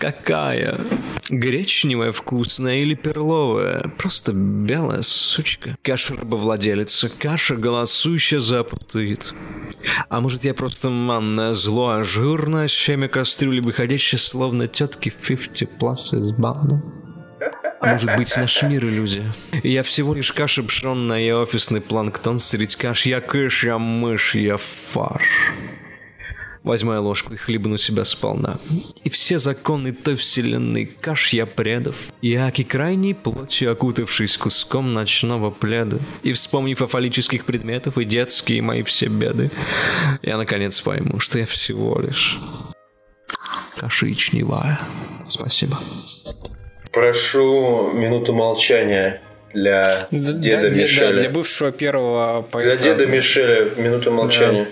[0.00, 0.80] Какая?
[1.28, 3.92] Гречневая вкусная или перловая?
[3.96, 5.76] Просто белая сучка.
[5.82, 9.32] Каша рабовладелица, каша голосующая запутает.
[10.08, 16.18] А может я просто манное зло, а жирное семя кастрюли, выходящее словно тетки 50 plus
[16.18, 16.82] из банда?
[17.80, 19.32] А может быть, наш мир иллюзия?
[19.62, 24.56] Я всего лишь каша пшенная, я офисный планктон средь каш, я кыш, я мышь, я
[24.56, 25.52] фарш.
[26.68, 28.58] Возьму я ложку и хлебну себя сполна.
[29.02, 31.96] И все законы той вселенной каш я предав.
[32.20, 35.96] Яки крайней плотью окутавшись куском ночного пледа.
[36.22, 39.50] И вспомнив о фаллических предметах и детские мои все беды,
[40.22, 42.36] я наконец пойму, что я всего лишь
[43.78, 44.78] кашичневая.
[45.26, 45.78] Спасибо.
[46.92, 49.22] Прошу минуту молчания
[49.54, 51.10] для Для- деда для- Мишеля.
[51.12, 52.82] да, для бывшего первого Для поэта.
[52.84, 54.68] деда Мишеля минуту молчания.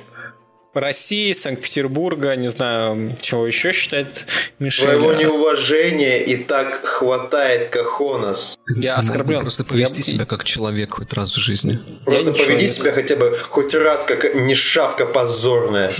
[0.80, 4.26] России, Санкт-Петербурга, не знаю, чего еще считает
[4.58, 4.84] Мишель.
[4.86, 8.58] Твоего неуважения и так хватает кахонос.
[8.76, 9.40] Я оскорблен.
[9.40, 11.78] Просто повести Я- себя как человек хоть раз в жизни.
[12.04, 12.70] Просто не поведи человек.
[12.76, 15.90] себя хотя бы хоть раз, как не шавка позорная.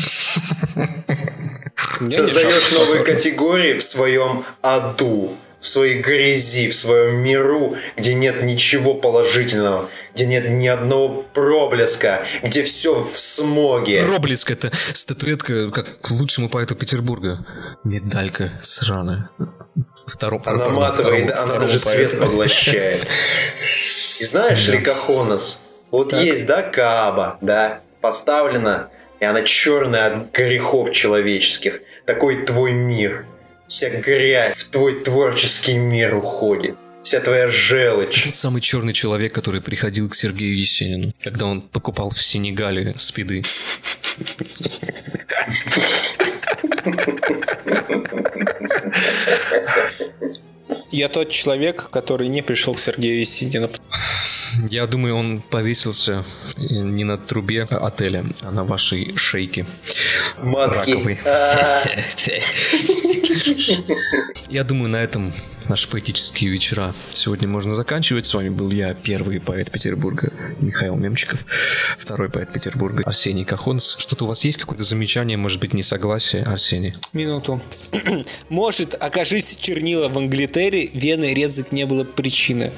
[2.01, 5.37] Я Создаешь новые категории в своем аду,
[5.67, 12.25] в своей грязи, в своем миру, где нет ничего положительного, где нет ни одного проблеска,
[12.41, 14.05] где все в смоге.
[14.05, 17.45] Проблеск это статуэтка как к лучшему поэту Петербурга.
[17.83, 19.31] Медалька сраная.
[20.07, 22.27] Втором, Она матовая, да, она второму даже свет поэту.
[22.27, 23.03] поглощает.
[24.21, 30.93] И знаешь ли, Кахонос, вот есть, да, Кааба, да, поставлена, и она черная от грехов
[30.93, 31.81] человеческих.
[32.07, 33.27] Такой твой мир.
[33.69, 36.77] Вся грязь в твой творческий мир уходит.
[37.03, 38.25] Вся твоя желчь.
[38.25, 43.43] Тот самый черный человек, который приходил к Сергею Есенину, когда он покупал в Сенегале спиды.
[50.91, 53.69] Я тот человек, который не пришел к Сергею Есенину.
[54.71, 56.25] Я думаю, он повесился
[56.57, 59.67] не на трубе отеля, а на вашей шейке.
[60.39, 60.91] Матки.
[60.91, 61.19] Раковый.
[61.25, 61.83] А,
[64.49, 65.35] Я думаю, на этом
[65.69, 68.27] наши поэтические вечера сегодня можно заканчивать.
[68.27, 71.45] С вами был я, первый поэт Петербурга, Михаил Мемчиков,
[71.99, 73.97] второй поэт Петербурга, Арсений Кахонс.
[73.99, 76.95] Что-то у вас есть какое-то замечание, может быть, несогласие, Арсений?
[77.13, 77.61] Минуту.
[78.49, 82.71] Может, окажись чернила в Англитере, вены резать не было причины.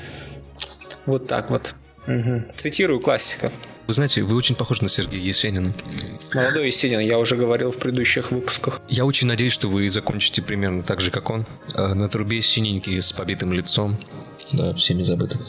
[1.06, 1.74] Вот так вот.
[2.06, 2.46] Мгм.
[2.54, 3.50] Цитирую классика.
[3.86, 5.72] Вы знаете, вы очень похожи на Сергея Есенина.
[6.34, 8.82] Молодой Есенин, я уже говорил в предыдущих выпусках.
[8.86, 11.46] Я очень надеюсь, что вы закончите примерно так же, как он.
[11.74, 13.98] Э, На трубе синенький, с побитым лицом.
[14.52, 15.40] Да, всеми забыто.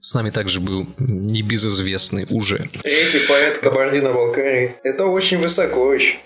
[0.00, 4.74] С нами также был небезызвестный уже Третий поэт Кабардино-Балкарии.
[4.82, 6.16] Это очень высоко еще.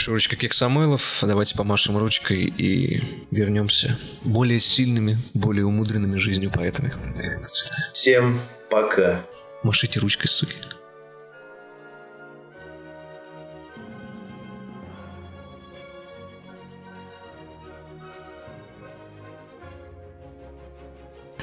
[0.00, 1.18] Шурочка Кек Самойлов.
[1.20, 6.88] Давайте помашем ручкой и вернемся более сильными, более умудренными жизнью поэтами.
[6.88, 7.90] До свидания.
[7.92, 9.26] Всем пока.
[9.62, 10.56] Машите ручкой, суки.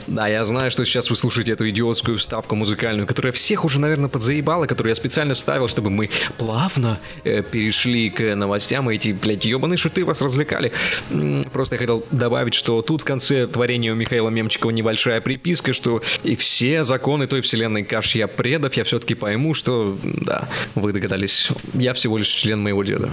[0.07, 4.07] Да, я знаю, что сейчас вы слушаете эту идиотскую вставку музыкальную, которая всех уже, наверное,
[4.07, 9.45] подзаебала, которую я специально вставил, чтобы мы плавно э, перешли к новостям, и эти, блядь,
[9.45, 10.71] ебаные шуты вас развлекали.
[11.51, 16.01] Просто я хотел добавить, что тут в конце творения у Михаила Мемчикова небольшая приписка, что
[16.23, 21.49] и все законы той вселенной каш я предав, я все-таки пойму, что, да, вы догадались,
[21.73, 23.11] я всего лишь член моего деда.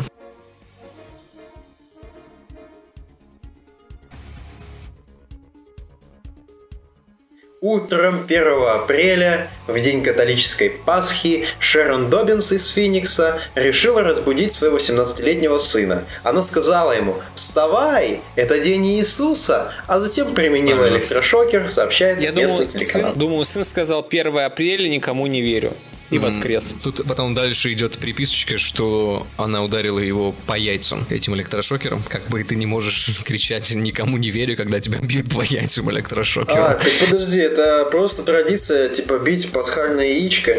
[7.64, 15.56] Утром 1 апреля, в день католической Пасхи, Шерон Добинс из Финикса решила разбудить своего 17-летнего
[15.56, 16.04] сына.
[16.24, 22.68] Она сказала ему «Вставай, это день Иисуса», а затем применила электрошокер, сообщает Я местный думаю,
[22.68, 23.10] телеканал.
[23.12, 25.72] сын, думаю, сын сказал 1 апреля, никому не верю.
[26.14, 26.74] И воскрес.
[26.82, 32.02] Тут потом дальше идет приписочка, что она ударила его по яйцам этим электрошокером.
[32.08, 36.64] Как бы ты не можешь кричать «никому не верю», когда тебя бьют по яйцам электрошокером.
[36.64, 40.58] А, подожди, это просто традиция, типа, бить пасхальное яичко.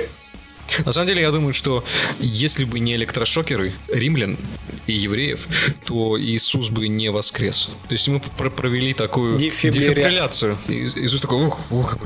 [0.85, 1.83] На самом деле, я думаю, что
[2.19, 4.37] если бы не электрошокеры римлян
[4.87, 5.39] и евреев,
[5.85, 7.69] то Иисус бы не воскрес.
[7.87, 10.57] То есть мы пр- провели такую Дефибрилля- дефибрилляцию.
[10.67, 11.97] И Иисус такой, ух, ух,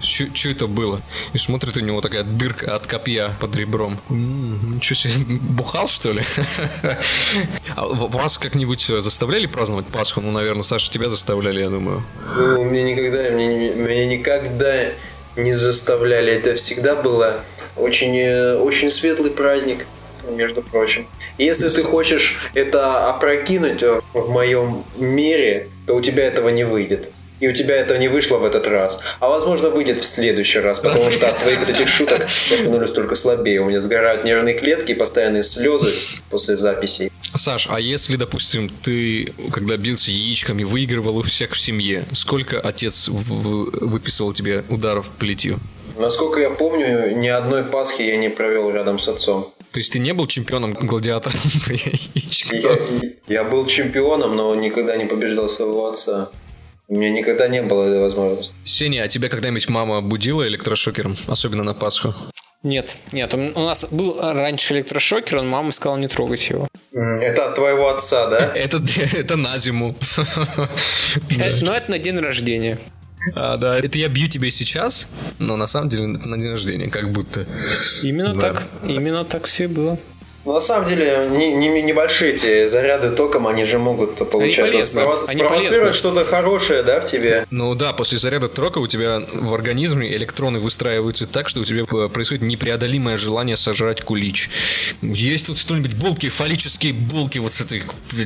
[0.00, 1.00] что это было?
[1.34, 3.98] И смотрит, у него такая дырка от копья под ребром.
[4.08, 6.22] Ничего себе, бухал, что ли?
[7.74, 10.20] А Вас как-нибудь заставляли праздновать Пасху?
[10.20, 12.02] Ну, наверное, Саша, тебя заставляли, я думаю.
[12.36, 14.90] Ну, мне никогда, мне, не- меня никогда
[15.36, 16.32] не заставляли.
[16.32, 17.44] Это всегда было
[17.76, 19.86] очень, э, очень светлый праздник,
[20.30, 21.06] между прочим.
[21.38, 27.10] Если ты хочешь это опрокинуть э, в моем мире, то у тебя этого не выйдет.
[27.38, 28.98] И у тебя это не вышло в этот раз.
[29.20, 32.92] А возможно выйдет в следующий раз, потому что от твоих вот этих шуток я становлюсь
[32.92, 33.60] только слабее.
[33.60, 35.92] У меня сгорают нервные клетки и постоянные слезы
[36.30, 37.12] после записей.
[37.34, 43.08] Саш, а если, допустим, ты, когда бился яичками, выигрывал у всех в семье, сколько отец
[43.08, 45.60] в- выписывал тебе ударов плетью?
[45.98, 49.52] Насколько я помню, ни одной Пасхи я не провел рядом с отцом.
[49.72, 52.58] То есть ты не был чемпионом гладиатором по яичкам?
[52.58, 52.78] Я,
[53.28, 56.30] я был чемпионом, но никогда не побеждал своего отца.
[56.88, 58.54] У меня никогда не было этой возможности.
[58.64, 61.16] Сеня, а тебя когда-нибудь мама будила электрошокером?
[61.26, 62.14] Особенно на Пасху?
[62.62, 66.66] Нет, нет, у нас был раньше электрошокер, он мама сказала не трогать его.
[66.92, 68.50] Это от твоего отца, да?
[68.54, 68.82] Это,
[69.16, 69.94] это на зиму.
[70.16, 72.78] Э, Но это на день рождения.
[73.34, 73.78] А, да.
[73.78, 75.08] Это я бью тебя сейчас,
[75.38, 77.46] но на самом деле это на день рождения, как будто.
[78.02, 78.40] Именно Да.
[78.52, 79.98] так, именно так все было.
[80.44, 85.24] На самом деле, не, не- небольшие эти заряды током, они же могут, получается, полезны, спрово-
[85.26, 87.44] они спровоцировать что-то хорошее, да, в тебе.
[87.50, 91.82] Ну да, после заряда тока у тебя в организме электроны выстраиваются так, что у тебя
[91.82, 94.48] э, происходит непреодолимое желание сожрать кулич.
[95.02, 97.82] Есть тут что-нибудь булки, фаллические булки вот с этой,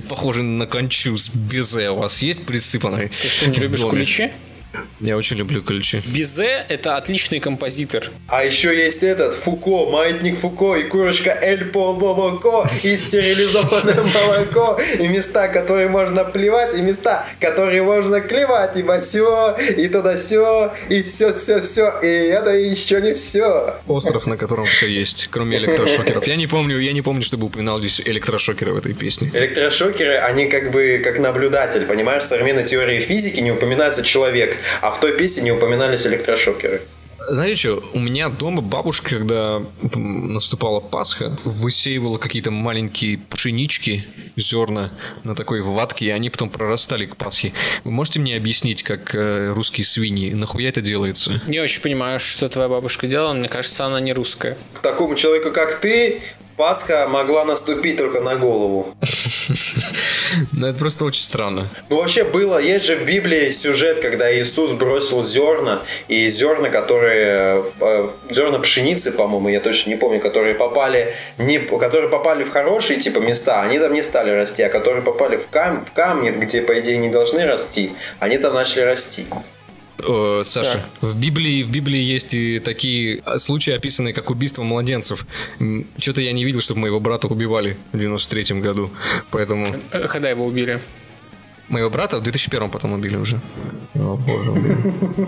[0.07, 3.09] похожие на кончу с безе у вас есть присыпанные?
[3.09, 4.31] Ты что, не любишь куличи?
[5.01, 6.03] Я очень люблю куличи.
[6.07, 8.11] Бизе– это отличный композитор.
[8.29, 15.09] А еще есть этот Фуко, маятник Фуко и курочка Эль Полболоко и стерилизованное молоко и
[15.09, 21.03] места, которые можно плевать, и места, которые можно клевать, и все, и туда все, и
[21.03, 23.77] все, все, все, и это еще не все.
[23.87, 26.27] Остров, на котором все есть, кроме электрошокеров.
[26.27, 29.31] Я не помню, я не помню, чтобы упоминал здесь электрошокеры в этой песне.
[29.33, 35.01] Электрошокеры, они как бы как наблюдатель, понимаешь, современной теории физики не упоминается человек, а в
[35.01, 36.83] той песне не упоминались электрошокеры.
[37.29, 39.63] Знаете что, у меня дома бабушка, когда
[39.95, 44.05] наступала Пасха, высеивала какие-то маленькие пшенички,
[44.37, 44.91] зерна
[45.23, 47.53] на такой ватке, и они потом прорастали к Пасхе.
[47.85, 51.41] Вы можете мне объяснить, как э, русские свиньи, нахуя это делается?
[51.47, 53.35] Не очень понимаю, что твоя бабушка делала.
[53.35, 54.57] Мне кажется, она не русская.
[54.75, 56.23] К такому человеку, как ты,
[56.61, 58.95] Пасха могла наступить только на голову.
[60.53, 61.69] Ну, это просто очень странно.
[61.89, 67.65] Ну, вообще было, есть же в Библии сюжет, когда Иисус бросил зерна, и зерна, которые,
[67.81, 73.01] э, зерна пшеницы, по-моему, я точно не помню, которые попали, не, которые попали в хорошие,
[73.01, 76.63] типа, места, они там не стали расти, а которые попали в, кам, в камни, где,
[76.63, 79.27] по идее, не должны расти, они там начали расти.
[80.07, 85.27] Э, Саша, в Библии, в Библии есть и такие случаи, описанные как убийство младенцев.
[85.99, 88.91] Что-то я не видел, чтобы моего брата убивали в 93-м году.
[89.31, 90.81] Поэтому Э, Когда его убили?
[91.71, 93.41] Моего брата в 2001 потом убили уже.
[93.95, 94.77] О, боже мой.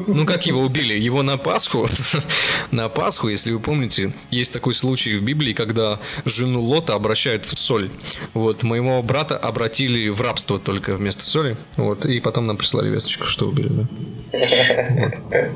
[0.06, 0.94] Ну, как его убили?
[0.94, 1.88] Его на Пасху,
[2.70, 7.58] на Пасху, если вы помните, есть такой случай в Библии, когда жену Лота обращают в
[7.58, 7.90] соль.
[8.34, 11.56] Вот, моего брата обратили в рабство только вместо соли.
[11.76, 13.88] Вот, и потом нам прислали весточку, что убили, да.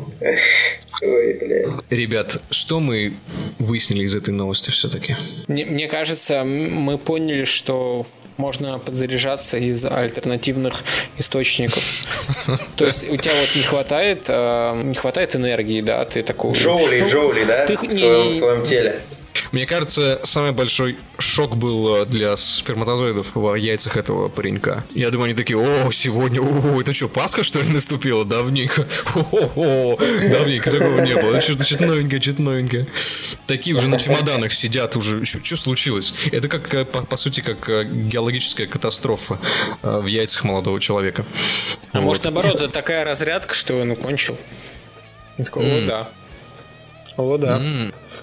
[1.02, 1.66] Ой, блядь.
[1.90, 3.14] Ребят, что мы
[3.58, 5.16] выяснили из этой новости все-таки?
[5.46, 8.06] Мне, мне кажется, мы поняли, что
[8.36, 10.84] можно подзаряжаться из альтернативных
[11.18, 11.84] источников.
[12.76, 16.54] То есть у тебя вот не хватает, э, не хватает энергии, да, ты такой...
[16.54, 17.66] Джоули, Джоули, да?
[17.66, 19.00] в твоем теле.
[19.52, 24.84] Мне кажется, самый большой шок был э, для сперматозоидов в яйцах этого паренька.
[24.94, 28.24] Я думаю, они такие, о, сегодня, о, это что, Пасха, что ли, наступила?
[28.24, 28.86] Давненько.
[29.14, 31.40] О, давненько такого не было.
[31.40, 32.86] Что-то что новенькое, что-то новенькое.
[33.46, 35.24] Такие уже на чемоданах сидят уже.
[35.24, 36.12] Что случилось?
[36.32, 39.38] Это как, э, по, по сути, как э, геологическая катастрофа
[39.82, 41.24] в яйцах молодого человека.
[41.92, 44.36] А может, наоборот, это такая разрядка, что он кончил.
[45.38, 46.08] Я такой, О, да.
[47.16, 47.60] О, да.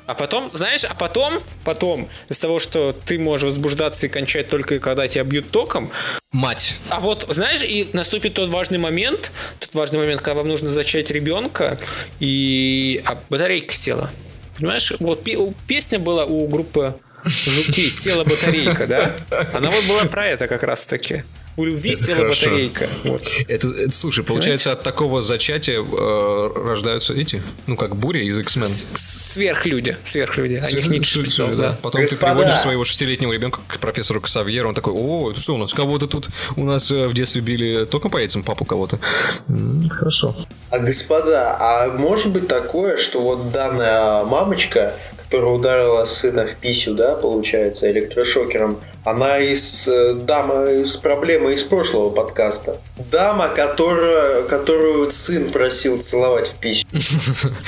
[0.05, 4.79] А потом, знаешь, а потом, потом, из того, что ты можешь возбуждаться и кончать только
[4.79, 5.91] когда тебя бьют током,
[6.31, 6.75] Мать.
[6.89, 11.11] а вот, знаешь, и наступит тот важный момент, тот важный момент, когда вам нужно зачать
[11.11, 11.79] ребенка,
[12.19, 14.11] и а батарейка села.
[14.55, 15.23] Понимаешь, вот
[15.67, 19.15] песня была у группы Жуки «Села батарейка», да?
[19.53, 21.23] Она вот была про это как раз таки.
[21.55, 22.45] У любви села хорошо.
[22.49, 22.89] батарейка.
[23.03, 23.21] Вот.
[23.47, 28.67] Это, это, слушай, получается, от такого зачатия э, рождаются эти, ну, как буря из X-Men.
[28.95, 30.55] Сверхлюди, сверхлюди.
[30.55, 31.77] О них Ницше писал, да.
[31.81, 32.07] Потом Господа.
[32.07, 35.73] ты приводишь своего шестилетнего ребенка к профессору Ксавьеру, он такой, о, это что у нас,
[35.73, 38.99] кого-то тут, у нас э, в детстве били током по яйцам папу кого-то.
[39.89, 40.35] Хорошо.
[40.71, 44.97] А господа, а может быть такое, что вот данная мамочка,
[45.33, 51.63] которая ударила сына в писю, да, получается, электрошокером, она из э, дама из проблемы из
[51.63, 52.79] прошлого подкаста.
[53.09, 56.85] Дама, которая, которую сын просил целовать в писю.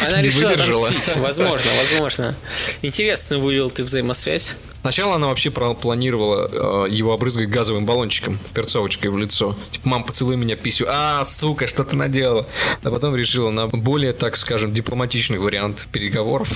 [0.06, 1.16] Она решила отомстить.
[1.16, 2.36] Возможно, возможно.
[2.84, 4.56] Интересно вывел ты взаимосвязь.
[4.86, 9.58] Сначала она вообще планировала э, его обрызгать газовым баллончиком в перцовочкой в лицо.
[9.72, 10.86] Типа, мам, поцелуй меня писю.
[10.88, 12.46] А, сука, что ты наделала?
[12.84, 16.50] А потом решила на более, так скажем, дипломатичный вариант переговоров.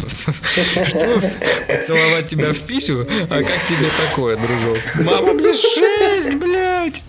[0.86, 1.20] Что?
[1.68, 3.08] Поцеловать тебя в писю?
[3.32, 4.78] А как тебе такое, дружок?
[4.94, 7.02] Мама, мне шесть, блядь!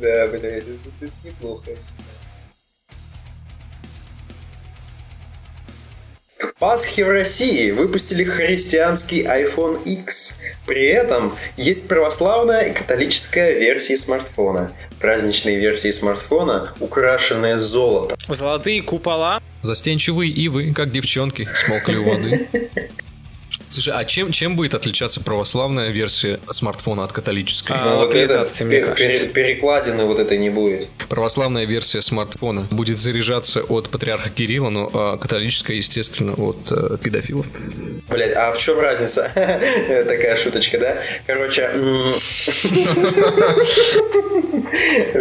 [0.00, 1.70] Да, блядь, это неплохо.
[6.38, 10.38] К Пасхе в России выпустили христианский iPhone X.
[10.66, 14.70] При этом есть православная и католическая версии смартфона.
[15.00, 18.18] Праздничные версии смартфона, украшенные золотом.
[18.28, 19.40] Золотые купола.
[19.62, 22.48] Застенчивые ивы, как девчонки, смолкли у воды.
[23.68, 27.72] Слушай, а чем, чем будет отличаться православная версия смартфона от католической?
[27.72, 29.26] А, Ну, вот это, мне пер- кажется.
[29.26, 30.88] пер- перекладины вот этой не будет.
[31.08, 37.46] Православная версия смартфона будет заряжаться от патриарха Кирилла, но а католическая, естественно, от э, педофилов.
[38.08, 39.30] Блять, а в чем разница?
[39.34, 40.96] Такая шуточка, да?
[41.26, 41.68] Короче,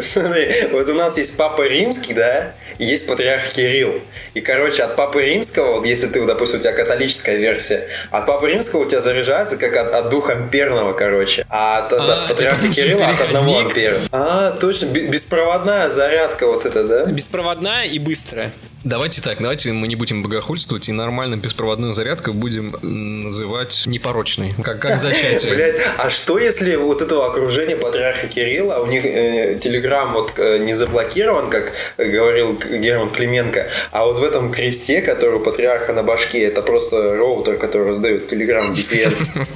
[0.02, 4.02] смотри, вот у нас есть Папа Римский, да, и есть Патриарх Кирилл.
[4.34, 8.34] И, короче, от Папы Римского, вот если ты, допустим, у тебя католическая версия, от Папы
[8.43, 11.45] Римского у тебя заряжается как от, от духа амперного, короче.
[11.49, 13.97] А от, от А, Патриарха Кирилла от одного ампера.
[14.11, 17.05] А, точно, бе- беспроводная зарядка вот эта, да?
[17.05, 18.51] Беспроводная и быстрая.
[18.86, 24.53] Давайте так, давайте мы не будем богохульствовать и нормально беспроводную зарядку будем называть непорочной.
[24.61, 25.55] Как, как зачатие.
[25.55, 30.59] Блять, а что если вот этого окружения патриарха Кирилла, у них э, Телеграм вот э,
[30.59, 36.03] не заблокирован, как говорил Герман Клименко, а вот в этом кресте, который у патриарха на
[36.03, 39.47] башке, это просто роутер, который раздает Телеграм VPN.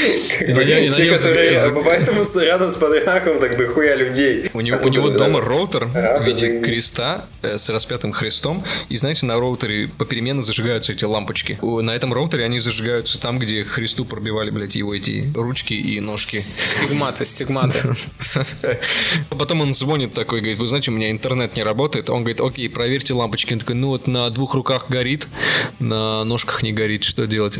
[0.00, 0.52] И
[0.96, 4.50] Те, которые- Поэтому рядом с патриархом так дохуя людей.
[4.52, 8.64] У него, у него дома роутер в виде креста э, с распятым Христом.
[8.88, 11.58] И знаете, на роутере попеременно зажигаются эти лампочки.
[11.62, 16.38] На этом роутере они зажигаются там, где Христу пробивали, блядь, его эти ручки и ножки.
[16.38, 17.94] Стигматы, стигматы.
[19.30, 22.10] Потом он звонит такой, говорит, вы знаете, у меня интернет не работает.
[22.10, 23.52] Он говорит, окей, проверьте лампочки.
[23.52, 25.26] Он такой, ну вот на двух руках горит,
[25.78, 27.58] на ножках не горит, что делать?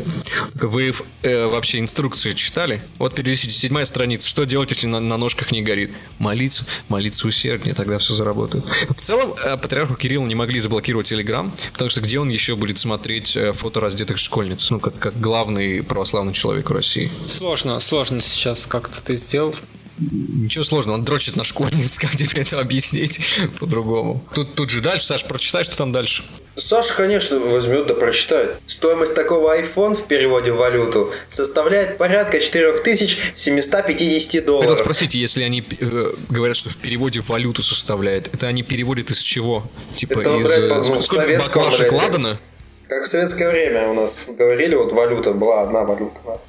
[0.53, 1.79] Вы э, вообще
[2.25, 2.81] инструкции читали?
[2.97, 4.27] Вот перевесите, седьмая страница.
[4.27, 5.93] Что делать, если на, на ножках не горит?
[6.19, 8.65] Молиться, молиться усерднее, тогда все заработает.
[8.89, 12.77] В целом, э, патриарху Кириллу не могли заблокировать Телеграм, потому что где он еще будет
[12.77, 14.69] смотреть э, фото раздетых школьниц?
[14.71, 17.11] Ну, как, как главный православный человек в России.
[17.29, 19.55] Сложно, сложно сейчас как-то ты сделал.
[19.97, 23.19] Ничего сложного, он дрочит на школьниц, как тебе это объяснить
[23.59, 24.23] по-другому?
[24.33, 26.23] Тут, тут же дальше, Саш, прочитай, что там дальше.
[26.57, 28.55] Саша, конечно, возьмет да прочитает.
[28.67, 34.77] Стоимость такого iPhone в переводе в валюту составляет порядка 4750 Это долларов.
[34.77, 39.19] спросите, если они э, говорят, что в переводе в валюту составляет, это они переводят из
[39.19, 39.69] чего?
[39.95, 40.45] Типа Это, из...
[40.47, 42.37] блядь, э, ну, сколько сколько баклашек ладано?
[42.87, 46.39] Как в советское время у нас говорили, вот валюта была одна валюта.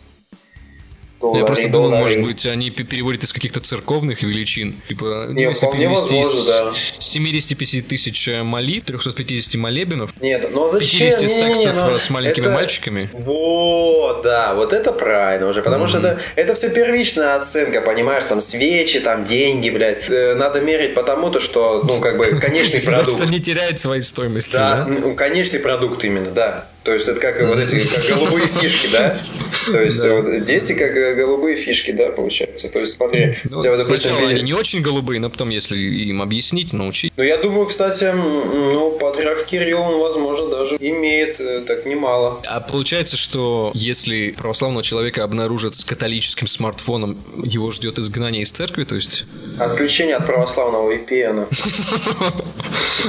[1.19, 4.77] Я Доллары, просто думал, может быть, они пе- переводят из каких-то церковных величин.
[4.87, 6.73] Типа, Не, ну, если перевести возможно, из да.
[7.01, 11.01] 75 тысяч э, молит, 350 молебенов, Нет, ну а зачем?
[11.01, 13.09] 50 Не-не-не, сексов ну, э, с маленькими это- мальчиками.
[13.15, 18.43] Вот, да, вот это правильно уже, потому что это, это все первичная оценка, понимаешь, там
[18.43, 20.11] свечи, там деньги, блядь.
[20.11, 23.21] Э, Надо мерить потому, то, что, ну, как бы, конечный продукт.
[23.23, 24.87] Это не теряет своей стоимости, Да,
[25.17, 26.69] конечный продукт именно, да.
[26.87, 29.21] То есть это как вот эти как голубые фишки, да?
[29.67, 32.69] То есть вот дети как э, голубые фишки, да, получается.
[32.69, 35.77] То есть смотри, Ну, у тебя, допустим, сначала они не очень голубые, но потом, если
[35.77, 37.13] им объяснить, научить.
[37.17, 42.41] Ну, я думаю, кстати, ну, патриарх Кирилл, он, возможно, даже имеет э, так немало.
[42.47, 48.85] А получается, что если православного человека обнаружат с католическим смартфоном, его ждет изгнание из церкви,
[48.85, 49.25] то есть...
[49.59, 51.49] Отключение от православного VPN.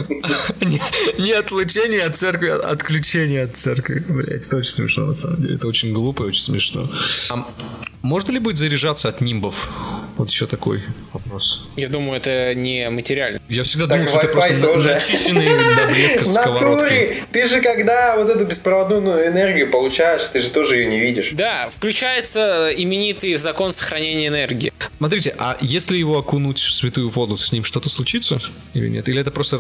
[0.61, 0.81] Не,
[1.17, 3.66] не отлучение от церкви, а отключение от церкви.
[3.75, 5.55] Блять, это очень смешно, на самом деле.
[5.55, 6.89] Это очень глупо и очень смешно.
[7.29, 7.47] А
[8.01, 9.69] можно ли будет заряжаться от нимбов?
[10.17, 10.81] Вот еще такой
[11.13, 11.67] вопрос.
[11.75, 13.39] Я думаю, это не материально.
[13.49, 14.93] Я всегда Так думал, что это просто тоже.
[14.93, 17.23] начищенные до блеска сковородки.
[17.31, 21.29] Ты же когда вот эту беспроводную ну, энергию получаешь, ты же тоже ее не видишь.
[21.33, 24.73] Да, включается именитый закон сохранения энергии.
[24.97, 28.39] Смотрите, а если его окунуть в святую воду, с ним что-то случится
[28.73, 29.07] или нет?
[29.09, 29.59] Или это просто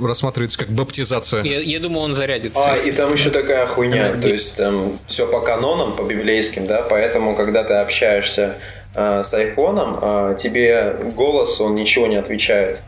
[0.00, 1.42] рассматривается как баптизация?
[1.42, 2.72] Я, я думаю, он зарядится.
[2.72, 6.82] А, и там еще такая хуйня, то есть там все по канонам, по библейским, да,
[6.82, 8.56] поэтому, когда ты общаешься
[8.94, 12.80] э, с айфоном, э, тебе голос, он ничего не отвечает.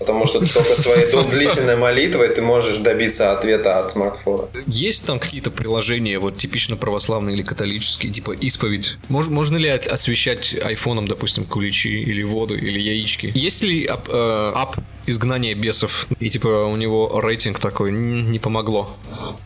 [0.00, 4.48] Потому что только своей длительной молитвой ты можешь добиться ответа от смартфона.
[4.66, 8.96] Есть там какие-то приложения, вот типично православные или католические, типа исповедь?
[9.10, 13.30] Мож- можно ли освещать айфоном, допустим, куличи или воду, или яички?
[13.34, 14.76] Есть ли ап, э, ап
[15.10, 16.06] изгнания бесов?
[16.20, 18.96] И типа у него рейтинг такой, «М, не помогло.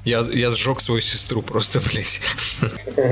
[0.04, 2.20] Я, я сжег свою сестру просто, блядь.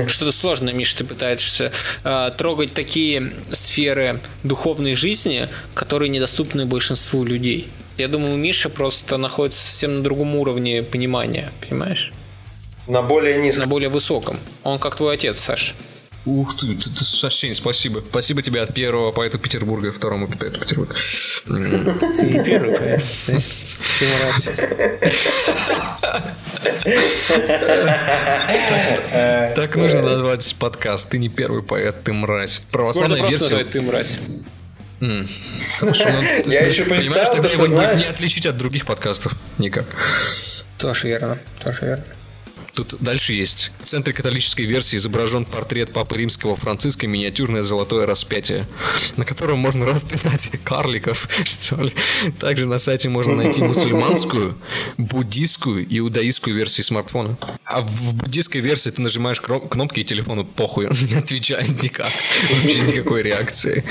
[0.07, 1.71] Что-то сложное, Миш, ты пытаешься
[2.03, 7.67] э, трогать такие сферы духовной жизни, которые недоступны большинству людей.
[7.97, 12.11] Я думаю, Миша просто находится совсем на другом уровне понимания, понимаешь?
[12.87, 13.69] На более На низком.
[13.69, 14.37] более высоком.
[14.63, 15.75] Он как твой отец, Саш.
[16.25, 18.01] Ух ты, ты совсем спасибо.
[18.09, 20.95] Спасибо тебе от первого поэта Петербурга и второму поэту Петербурга.
[21.45, 23.03] Ты не первый поэт.
[23.25, 24.49] Ты мразь.
[29.55, 31.09] Так нужно назвать подкаст.
[31.09, 32.61] Ты не первый поэт, ты мразь.
[32.71, 33.63] Православная версия.
[33.65, 34.17] ты мразь.
[35.79, 36.21] Хорошо, но-
[36.51, 39.85] Я еще Понимаешь, тогда что его не отличить от других подкастов никак.
[40.77, 42.03] Тоже верно, тоже верно.
[42.73, 43.71] Тут дальше есть.
[43.79, 48.67] В центре католической версии изображен портрет Папы Римского Франциска миниатюрное золотое распятие,
[49.15, 51.93] на котором можно распинать карликов, что ли.
[52.39, 54.57] Также на сайте можно найти мусульманскую,
[54.97, 57.37] буддийскую и иудаистскую версии смартфона.
[57.63, 62.11] А в буддийской версии ты нажимаешь кнопки и телефону похуй, он не отвечает никак.
[62.49, 63.83] Вообще никакой реакции.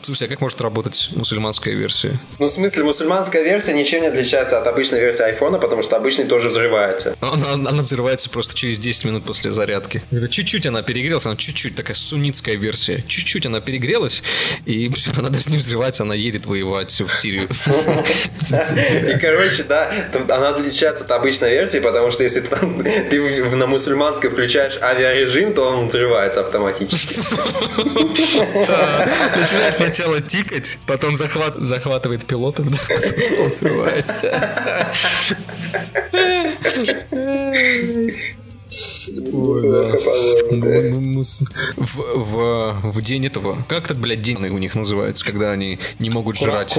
[0.00, 2.18] Слушай, а как может работать мусульманская версия?
[2.38, 6.24] Ну, в смысле, мусульманская версия ничем не отличается от обычной версии айфона, потому что обычный
[6.24, 7.14] тоже взрывается.
[7.20, 10.02] Она, она взрывается просто через 10 минут после зарядки.
[10.30, 13.04] Чуть-чуть она перегрелась, она чуть-чуть такая суннитская версия.
[13.06, 14.22] Чуть-чуть она перегрелась,
[14.64, 17.48] и она даже не взрывается, она едет воевать в Сирию.
[17.50, 19.92] И, короче, да,
[20.28, 25.88] она отличается от обычной версии, потому что если ты на мусульманской включаешь авиарежим, то он
[25.88, 27.16] взрывается автоматически.
[29.36, 32.64] Начинается сначала тикать, потом захват, захватывает пилота.
[39.32, 39.92] Ой, да.
[41.76, 46.10] В, в, в день этого, как этот, блядь, день у них называется, когда они не
[46.10, 46.78] могут жрать?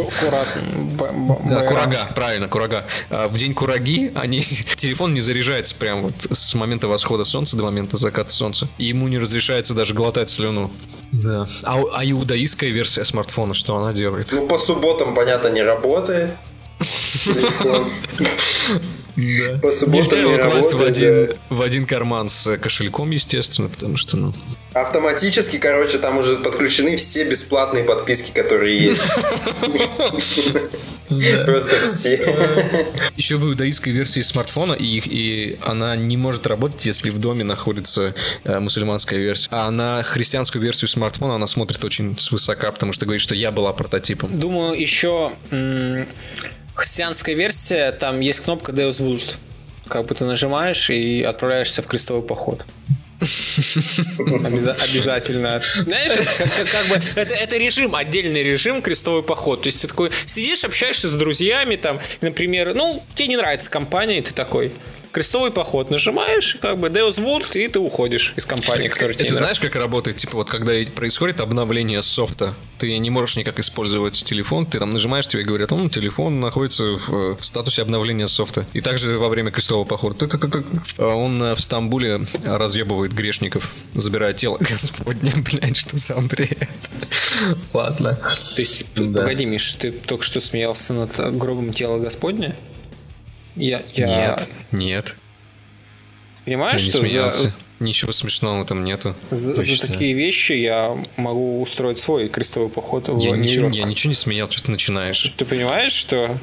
[1.46, 2.86] Да, курага, правильно, курага.
[3.10, 4.42] А в день кураги они
[4.76, 8.68] телефон не заряжается прям вот с момента восхода солнца до момента заката солнца.
[8.78, 10.72] И ему не разрешается даже глотать слюну.
[11.14, 11.48] Да.
[11.64, 14.30] А, а иудаистская версия смартфона, что она делает?
[14.32, 16.32] Ну, по субботам, понятно, не работает.
[19.16, 19.60] Да.
[19.62, 20.20] По субботам
[20.82, 21.34] один, да.
[21.50, 24.34] в один карман с кошельком, естественно, потому что, ну...
[24.74, 29.04] Автоматически, короче, там уже подключены все бесплатные подписки, которые есть.
[31.46, 32.18] Просто все.
[33.16, 38.16] Еще в иудаистской версии смартфона, и, и она не может работать, если в доме находится
[38.44, 39.48] э, мусульманская версия.
[39.52, 43.74] А на христианскую версию смартфона она смотрит очень свысока, потому что говорит, что я была
[43.74, 44.40] прототипом.
[44.40, 45.34] Думаю, еще
[46.74, 49.38] христианская версия, там есть кнопка Deus Vult.
[49.88, 52.66] Как бы ты нажимаешь и отправляешься в крестовый поход.
[53.24, 55.62] Обяза- обязательно.
[55.76, 56.12] Знаешь,
[56.72, 59.62] как, бы это режим, отдельный режим крестовый поход.
[59.64, 64.20] То есть ты такой сидишь, общаешься с друзьями, там, например, ну, тебе не нравится компания,
[64.20, 64.72] и ты такой,
[65.14, 69.36] крестовый поход нажимаешь, как бы Deus Vult, и ты уходишь из компании, которая тебе Ты
[69.36, 70.18] знаешь, как работает?
[70.18, 75.28] Типа вот когда происходит обновление софта, ты не можешь никак использовать телефон, ты там нажимаешь,
[75.28, 78.66] тебе говорят, он телефон находится в, в статусе обновления софта.
[78.74, 80.28] И также во время крестового похода
[80.98, 86.68] а он э, в Стамбуле разъебывает грешников, забирая тело Господня, блядь, что сам бред.
[87.72, 88.16] Ладно.
[88.16, 89.20] То есть, да.
[89.20, 92.56] погоди, Миш, ты только что смеялся над гробом тела Господня?
[93.56, 94.08] Я, я...
[94.08, 95.16] Нет, нет.
[96.46, 97.54] Понимаешь, я что за...
[97.80, 99.16] Ничего смешного там нету.
[99.30, 104.10] За, за такие вещи я могу устроить свой крестовый поход я в ничего, Я ничего
[104.10, 105.34] не смеял, что ты начинаешь.
[105.36, 106.38] Ты понимаешь, что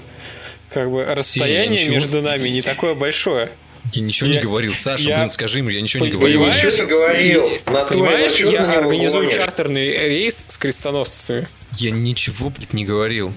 [0.71, 1.95] как бы расстояние ничего...
[1.95, 3.51] между нами не такое большое?
[3.95, 4.75] Я ничего я, не говорил.
[4.75, 5.19] Саша, я...
[5.19, 6.43] блин, скажи ему, я ничего не говорил.
[6.43, 7.49] Понимаешь, не говорил.
[7.67, 11.49] На понимаешь, я организую чартерный рейс с крестоносцами.
[11.73, 13.33] Я ничего, блядь, не говорил.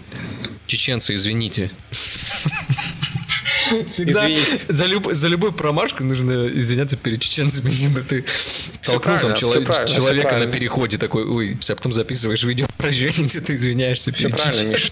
[0.68, 1.72] Чеченцы, извините.
[3.90, 4.66] Всегда Извинись.
[4.68, 7.70] За, люб, за любую промашку нужно извиняться перед чеченцами.
[7.70, 8.26] Типа ты
[8.82, 13.56] толкнул там человек, человека на переходе такой, ой, а потом записываешь видео прощения, где ты
[13.56, 14.88] извиняешься Все перед правильно, Миша.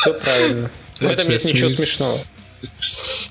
[0.00, 0.70] Все правильно.
[1.00, 2.18] В этом нет ничего смешного.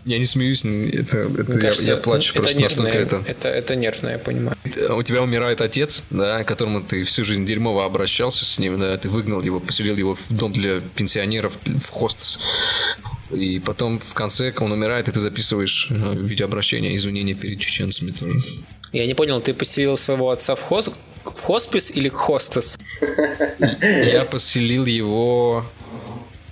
[0.06, 3.30] Я не смеюсь, это, это кажется, я, я плачу это просто нервное, настолько это...
[3.30, 3.48] это.
[3.48, 4.58] Это нервно, я понимаю.
[4.90, 8.98] У тебя умирает отец, да, к которому ты всю жизнь дерьмово обращался с ним, да,
[8.98, 12.40] ты выгнал его, поселил его в дом для пенсионеров, в хостес.
[13.32, 18.38] И потом в конце, он умирает, и ты записываешь э, видеообращение, извинения перед чеченцами тоже.
[18.92, 20.92] Я не понял, ты поселил своего отца в, хос...
[21.24, 22.78] в хоспис или к хостес?
[23.60, 25.66] Я поселил его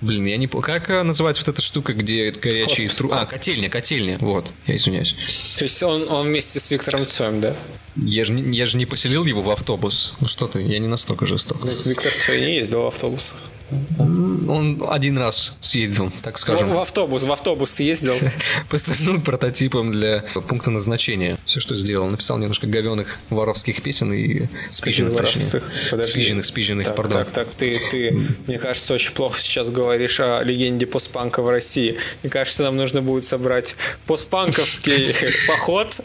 [0.02, 0.48] Блин, я не.
[0.48, 3.10] Как э, называется вот эта штука, где горячие стру...
[3.12, 4.18] А, котельня, котельня.
[4.20, 5.14] Вот, я извиняюсь.
[5.56, 7.54] То есть он, он вместе с Виктором Цоем, да?
[7.94, 10.14] Я же, я же не поселил его в автобус.
[10.20, 11.58] Ну что ты, я не настолько жесток.
[11.84, 13.38] Виктор Цой не ездил в автобусах.
[14.48, 16.70] Он один раз съездил, так скажем.
[16.70, 18.14] В, в автобус, в автобус съездил.
[18.70, 21.38] Послужил прототипом для пункта назначения.
[21.46, 22.08] Все, что сделал.
[22.08, 25.62] Написал немножко говеных воровских песен и спиженных, точнее.
[26.02, 27.24] Спиженных, спиженных, так, пардон.
[27.24, 31.96] Так, так, ты, ты, мне кажется, очень плохо сейчас говоришь о легенде постпанка в России.
[32.22, 35.14] Мне кажется, нам нужно будет собрать постпанковский
[35.48, 36.00] поход.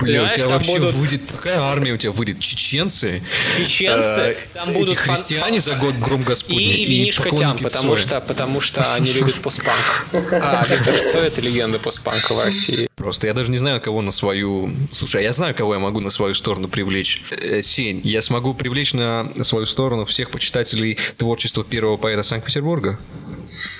[0.00, 0.94] Бля, у тебя вообще будут...
[0.94, 1.22] будет...
[1.30, 2.38] Какая армия у тебя выйдет?
[2.40, 3.22] Чеченцы?
[3.56, 4.20] Чеченцы?
[4.20, 8.94] Э, там будут христиане за год гром Господний и винишко тям, потому что, потому что
[8.94, 10.06] они любят постпанк.
[10.40, 12.88] А Виктор Цой это легенда постпанка в России.
[12.96, 14.74] Просто я даже не знаю, кого на свою...
[14.92, 17.22] Слушай, а я знаю, кого я могу на свою сторону привлечь.
[17.30, 22.98] Э, Сень, я смогу привлечь на свою сторону всех почитателей творчества первого поэта Санкт-Петербурга?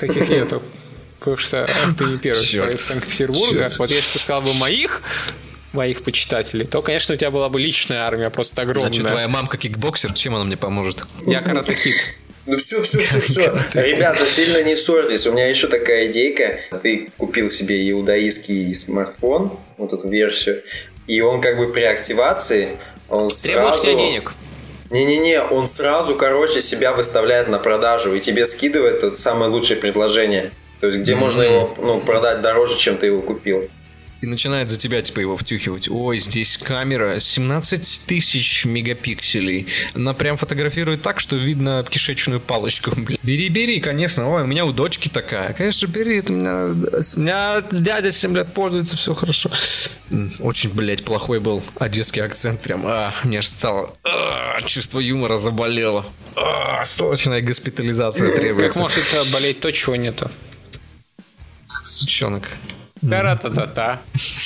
[0.00, 0.62] Таких нету.
[1.18, 1.66] Потому что
[1.98, 2.74] ты не первый Чёрт.
[2.74, 3.64] из Санкт-Петербурга.
[3.64, 3.78] Чёрт.
[3.78, 5.02] Вот если ты сказал бы моих,
[5.72, 8.92] моих почитателей, то, конечно, у тебя была бы личная армия, просто огромная.
[8.92, 10.12] что, твоя мамка кикбоксер?
[10.12, 11.04] Чем она мне поможет?
[11.26, 11.96] Я каратехит.
[12.48, 13.52] Ну все, все, все, все.
[13.74, 15.26] Ребята, сильно не ссорьтесь.
[15.26, 16.60] У меня еще такая идейка.
[16.82, 20.62] Ты купил себе иудаистский смартфон, вот эту версию,
[21.06, 22.70] и он как бы при активации,
[23.10, 23.82] он Требует сразу...
[23.82, 24.32] тебя денег.
[24.90, 30.52] Не-не-не, он сразу, короче, себя выставляет на продажу и тебе скидывает это самое лучшее предложение.
[30.80, 33.68] То есть, где можно его ну, продать дороже, чем ты его купил.
[34.20, 35.88] И начинает за тебя, типа, его втюхивать.
[35.88, 39.68] Ой, здесь камера 17 тысяч мегапикселей.
[39.94, 42.90] Она прям фотографирует так, что видно кишечную палочку.
[42.96, 43.16] блин.
[43.22, 44.28] Бери, бери, конечно.
[44.28, 45.52] Ой, у меня у дочки такая.
[45.52, 46.18] Конечно, бери.
[46.18, 49.50] Это у меня, у меня дядя 7 лет пользуется, все хорошо.
[50.40, 52.60] Очень, блядь, плохой был одесский акцент.
[52.60, 53.94] Прям, а, мне аж стало...
[54.02, 56.04] а, чувство юмора заболело.
[56.34, 58.80] А, срочная госпитализация Как требуется.
[58.80, 60.28] может это болеть то, чего нету?
[61.82, 62.48] Сучонок.
[63.00, 64.00] Та-ра-та-та-та.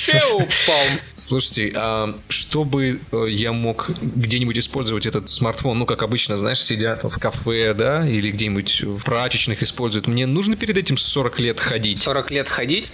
[0.05, 0.99] Пиу-пам.
[1.15, 7.03] Слушайте, а чтобы э, я мог где-нибудь использовать этот смартфон, ну, как обычно, знаешь, сидят
[7.03, 11.99] в кафе, да, или где-нибудь в прачечных используют, мне нужно перед этим 40 лет ходить?
[11.99, 12.91] 40 лет ходить?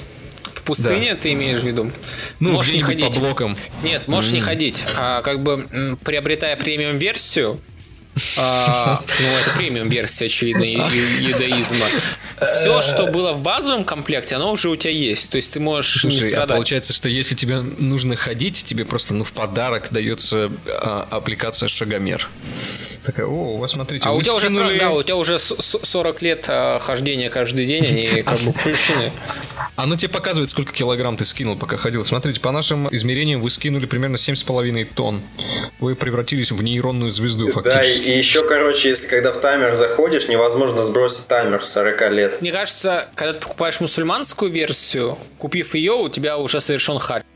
[0.65, 1.91] Пустыне ты имеешь в виду?
[2.39, 3.13] Ну, можешь не ходить.
[3.15, 3.57] по блокам.
[3.81, 4.83] Нет, можешь не ходить.
[4.95, 7.59] А, как бы м, приобретая премиум-версию,
[8.37, 11.85] а, ну, это премиум-версия, очевидно, и- и- юдаизма.
[12.55, 15.29] Все, что было в базовом комплекте, оно уже у тебя есть.
[15.29, 16.55] То есть ты можешь не Слушай, а страдать.
[16.57, 20.51] получается, что если тебе нужно ходить, тебе просто, ну, в подарок дается
[20.81, 22.29] а, аппликация Шагомер.
[23.03, 25.15] Такая, о, у вас, смотрите, А вы у тебя, уже, скинули- сра- да, у тебя
[25.15, 29.11] уже с- с- 40 лет а, хождения каждый день, они как бы включены.
[29.77, 32.03] Оно тебе показывает, сколько килограмм ты скинул, пока ходил.
[32.03, 35.21] Смотрите, по нашим измерениям вы скинули примерно 7,5 тонн.
[35.79, 38.01] Вы превратились в нейронную звезду, Да, фактически.
[38.01, 42.41] и, и еще, короче, если когда в таймер заходишь, невозможно сбросить таймер с 40 лет.
[42.41, 47.23] Мне кажется, когда ты покупаешь мусульманскую версию, купив ее, у тебя уже совершен харь.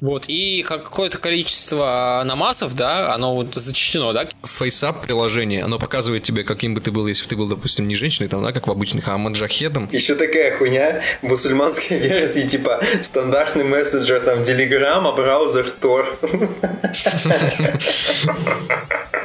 [0.00, 4.28] Вот, и какое-то количество намазов, да, оно вот зачтено, да?
[4.42, 7.94] FaceApp приложение, оно показывает тебе, каким бы ты был, если бы ты был, допустим, не
[7.94, 9.88] женщиной, там, да, как в обычных, а маджахедом.
[9.92, 16.06] Еще такая хуйня в мусульманской версии, типа стандартный мессенджер, там, Telegram, а браузер Tor.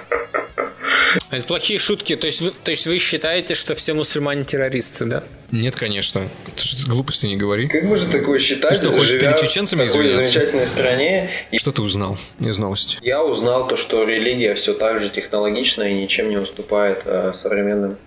[1.32, 2.16] Это плохие шутки.
[2.16, 5.24] То есть, вы, то есть вы считаете, что все мусульмане террористы, да?
[5.51, 6.30] Нет, конечно.
[6.56, 7.68] Ты что, глупости не говори.
[7.68, 10.32] Как можно такое считать, Ты что, хочешь перед чеченцами в такой извиняться?
[10.32, 11.30] замечательной стране?
[11.51, 12.97] И Что ты узнал из новости?
[13.01, 17.97] я узнал то, что религия все так же технологична и ничем не уступает э, современным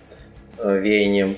[0.57, 1.37] э, веяниям.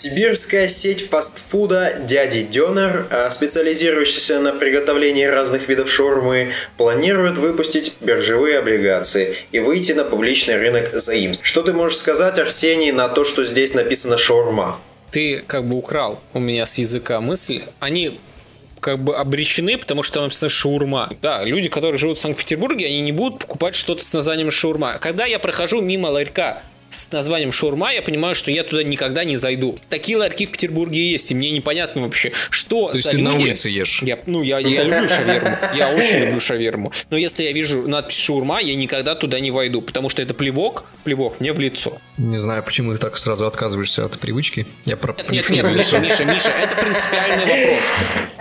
[0.00, 8.60] Сибирская сеть фастфуда «Дяди Дёнер», э, специализирующаяся на приготовлении разных видов шаурмы, планирует выпустить биржевые
[8.60, 11.44] облигации и выйти на публичный рынок заимств.
[11.44, 14.80] Что ты можешь сказать, Арсений, на то, что здесь написано «шаурма»?
[15.10, 17.62] Ты как бы украл у меня с языка мысль.
[17.80, 18.20] Они
[18.78, 21.10] как бы обречены, потому что там написано шаурма.
[21.22, 24.98] Да, люди, которые живут в Санкт-Петербурге, они не будут покупать что-то с названием шаурма.
[25.00, 26.62] Когда я прохожу мимо ларька
[27.08, 29.78] с названием шаурма, я понимаю, что я туда никогда не зайду.
[29.88, 33.28] Такие ларьки в Петербурге есть, и мне непонятно вообще, что То есть ты люди...
[33.28, 34.02] на улице ешь?
[34.02, 35.56] Я, ну, я, я люблю шаверму.
[35.74, 36.92] Я очень люблю шаверму.
[37.08, 40.84] Но если я вижу надпись шаурма, я никогда туда не войду, потому что это плевок,
[41.04, 41.98] плевок мне в лицо.
[42.18, 44.66] Не знаю, почему ты так сразу отказываешься от привычки.
[44.84, 47.84] Я про Нет, нет, Миша, Миша, Миша, это принципиальный вопрос.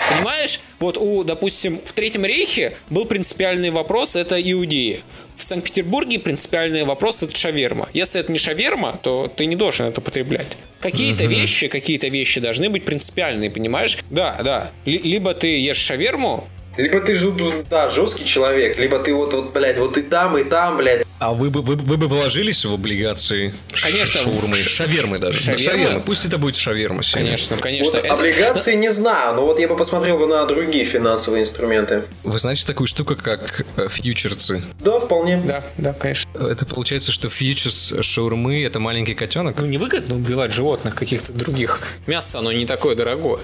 [0.10, 5.02] Понимаешь, вот у, допустим, в Третьем рейхе был принципиальный вопрос, это иудеи.
[5.36, 7.90] В Санкт-Петербурге принципиальный вопрос это шаверма.
[7.94, 10.58] Если это не шаверма, то ты не должен это потреблять.
[10.80, 13.98] Какие-то вещи, какие-то вещи должны быть принципиальные, понимаешь?
[14.10, 14.72] Да, да.
[14.86, 16.48] Ли- либо ты ешь шаверму,
[16.78, 20.44] Либо ты, жу- да, жесткий человек, либо ты вот, вот, блядь, вот и там, и
[20.44, 21.04] там, блядь.
[21.20, 24.54] А вы бы, вы, вы бы вложились в облигации Конечно, шаурмы?
[24.54, 25.40] в ш- Шавермы даже.
[25.48, 25.80] Да, шавермы?
[25.84, 26.02] шавермы.
[26.06, 27.02] Пусть это будет шаверма.
[27.02, 27.26] сегодня.
[27.30, 27.92] конечно, конечно.
[27.94, 32.04] Вот это- облигации не знаю, но вот я бы посмотрел бы на другие финансовые инструменты.
[32.24, 34.62] Вы знаете такую штуку, как э, фьючерсы?
[34.80, 35.38] Да, вполне.
[35.44, 36.30] Да, да, конечно.
[36.40, 39.56] Это получается, что фьючерс шаурмы– это маленький котенок?
[39.58, 41.82] Ну, невыгодно убивать животных каких-то других.
[42.06, 43.40] Мясо, оно не такое дорогое.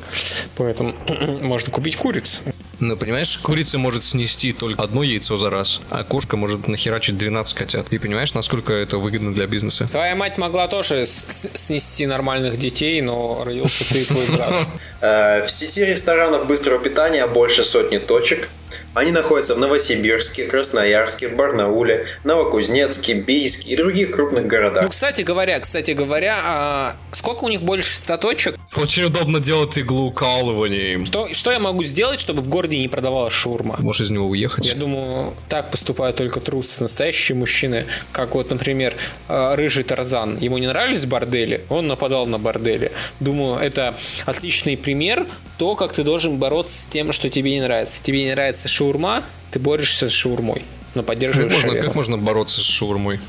[0.57, 0.93] Поэтому
[1.41, 2.41] можно купить курицу.
[2.79, 7.53] Ну, понимаешь, курица может снести только одно яйцо за раз, а кошка может нахерачить 12
[7.53, 7.87] котят.
[7.87, 9.87] Ты понимаешь, насколько это выгодно для бизнеса?
[9.89, 14.65] Твоя мать могла тоже снести нормальных детей, но родился ты и твой брат.
[15.05, 18.47] Э, В сети ресторанов быстрого питания больше сотни точек.
[18.93, 24.89] Они находятся в Новосибирске, Красноярске, Барнауле, Новокузнецке, Бийске и других крупных Ну, городах.
[24.89, 28.55] кстати говоря, кстати говоря, а сколько у них больше 100 точек?
[28.75, 31.05] Очень удобно делать иглу укалыванием.
[31.05, 33.75] Что, что я могу сделать, чтобы в городе не продавалась шаурма?
[33.79, 34.65] Можешь из него уехать.
[34.65, 36.81] Я думаю, так поступают только трусы.
[36.81, 38.93] Настоящие мужчины, как вот, например,
[39.27, 40.37] э, рыжий Тарзан.
[40.39, 42.91] Ему не нравились бордели, он нападал на бордели.
[43.19, 43.95] Думаю, это
[44.25, 45.25] отличный пример
[45.57, 48.01] то, как ты должен бороться с тем, что тебе не нравится.
[48.01, 50.63] Тебе не нравится шаурма, ты борешься с шаурмой.
[50.95, 51.87] Но Как поддерживаешь можно, шаверму.
[51.87, 53.19] как можно бороться с шаурмой?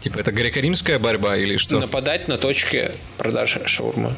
[0.00, 1.78] Типа, это греко-римская борьба или что?
[1.78, 4.14] Нападать на точке продажи шаурмы.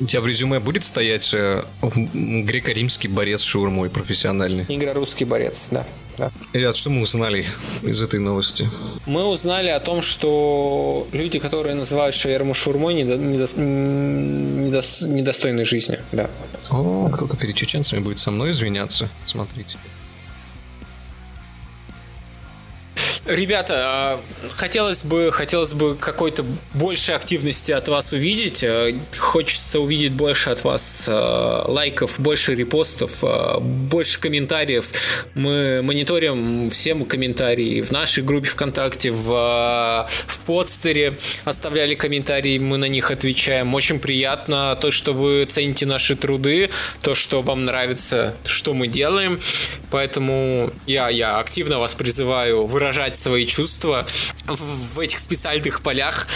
[0.00, 4.64] У тебя в резюме будет стоять э, греко-римский борец с шаурмой профессиональный?
[4.68, 5.86] Игра «Русский борец», да.
[6.18, 6.32] да.
[6.52, 7.46] Ребят, что мы узнали
[7.82, 8.68] из этой новости?
[9.06, 13.14] Мы узнали о том, что люди, которые называют шаверму шаурмой, недо-
[13.56, 15.98] м, недос- недостойны жизни.
[16.12, 16.28] Да.
[16.70, 19.08] О, кто-то перед чеченцами будет со мной извиняться.
[19.26, 19.78] Смотрите.
[23.26, 24.20] Ребята, а,
[24.54, 26.44] хотелось бы, хотелось бы какой-то
[26.74, 28.62] большей активности от вас увидеть.
[28.62, 33.24] Э, Хочется увидеть больше от вас э, лайков, больше репостов,
[33.62, 34.90] больше комментариев.
[35.34, 41.14] Мы мониторим все комментарии в нашей группе ВКонтакте, в, в подстере.
[41.44, 43.74] Оставляли комментарии, мы на них отвечаем.
[43.74, 46.68] Очень приятно то, что вы цените наши труды,
[47.00, 49.40] то, что вам нравится, что мы делаем.
[49.90, 54.06] Поэтому я, я активно вас призываю выражать свои чувства
[54.46, 56.26] в, в этих специальных полях.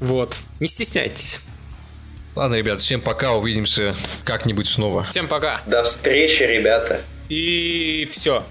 [0.00, 0.40] Вот.
[0.60, 1.40] Не стесняйтесь.
[2.34, 3.94] Ладно, ребят, всем пока, увидимся
[4.24, 5.02] как-нибудь снова.
[5.04, 5.60] Всем пока.
[5.66, 7.02] До встречи, ребята.
[7.28, 8.44] И все.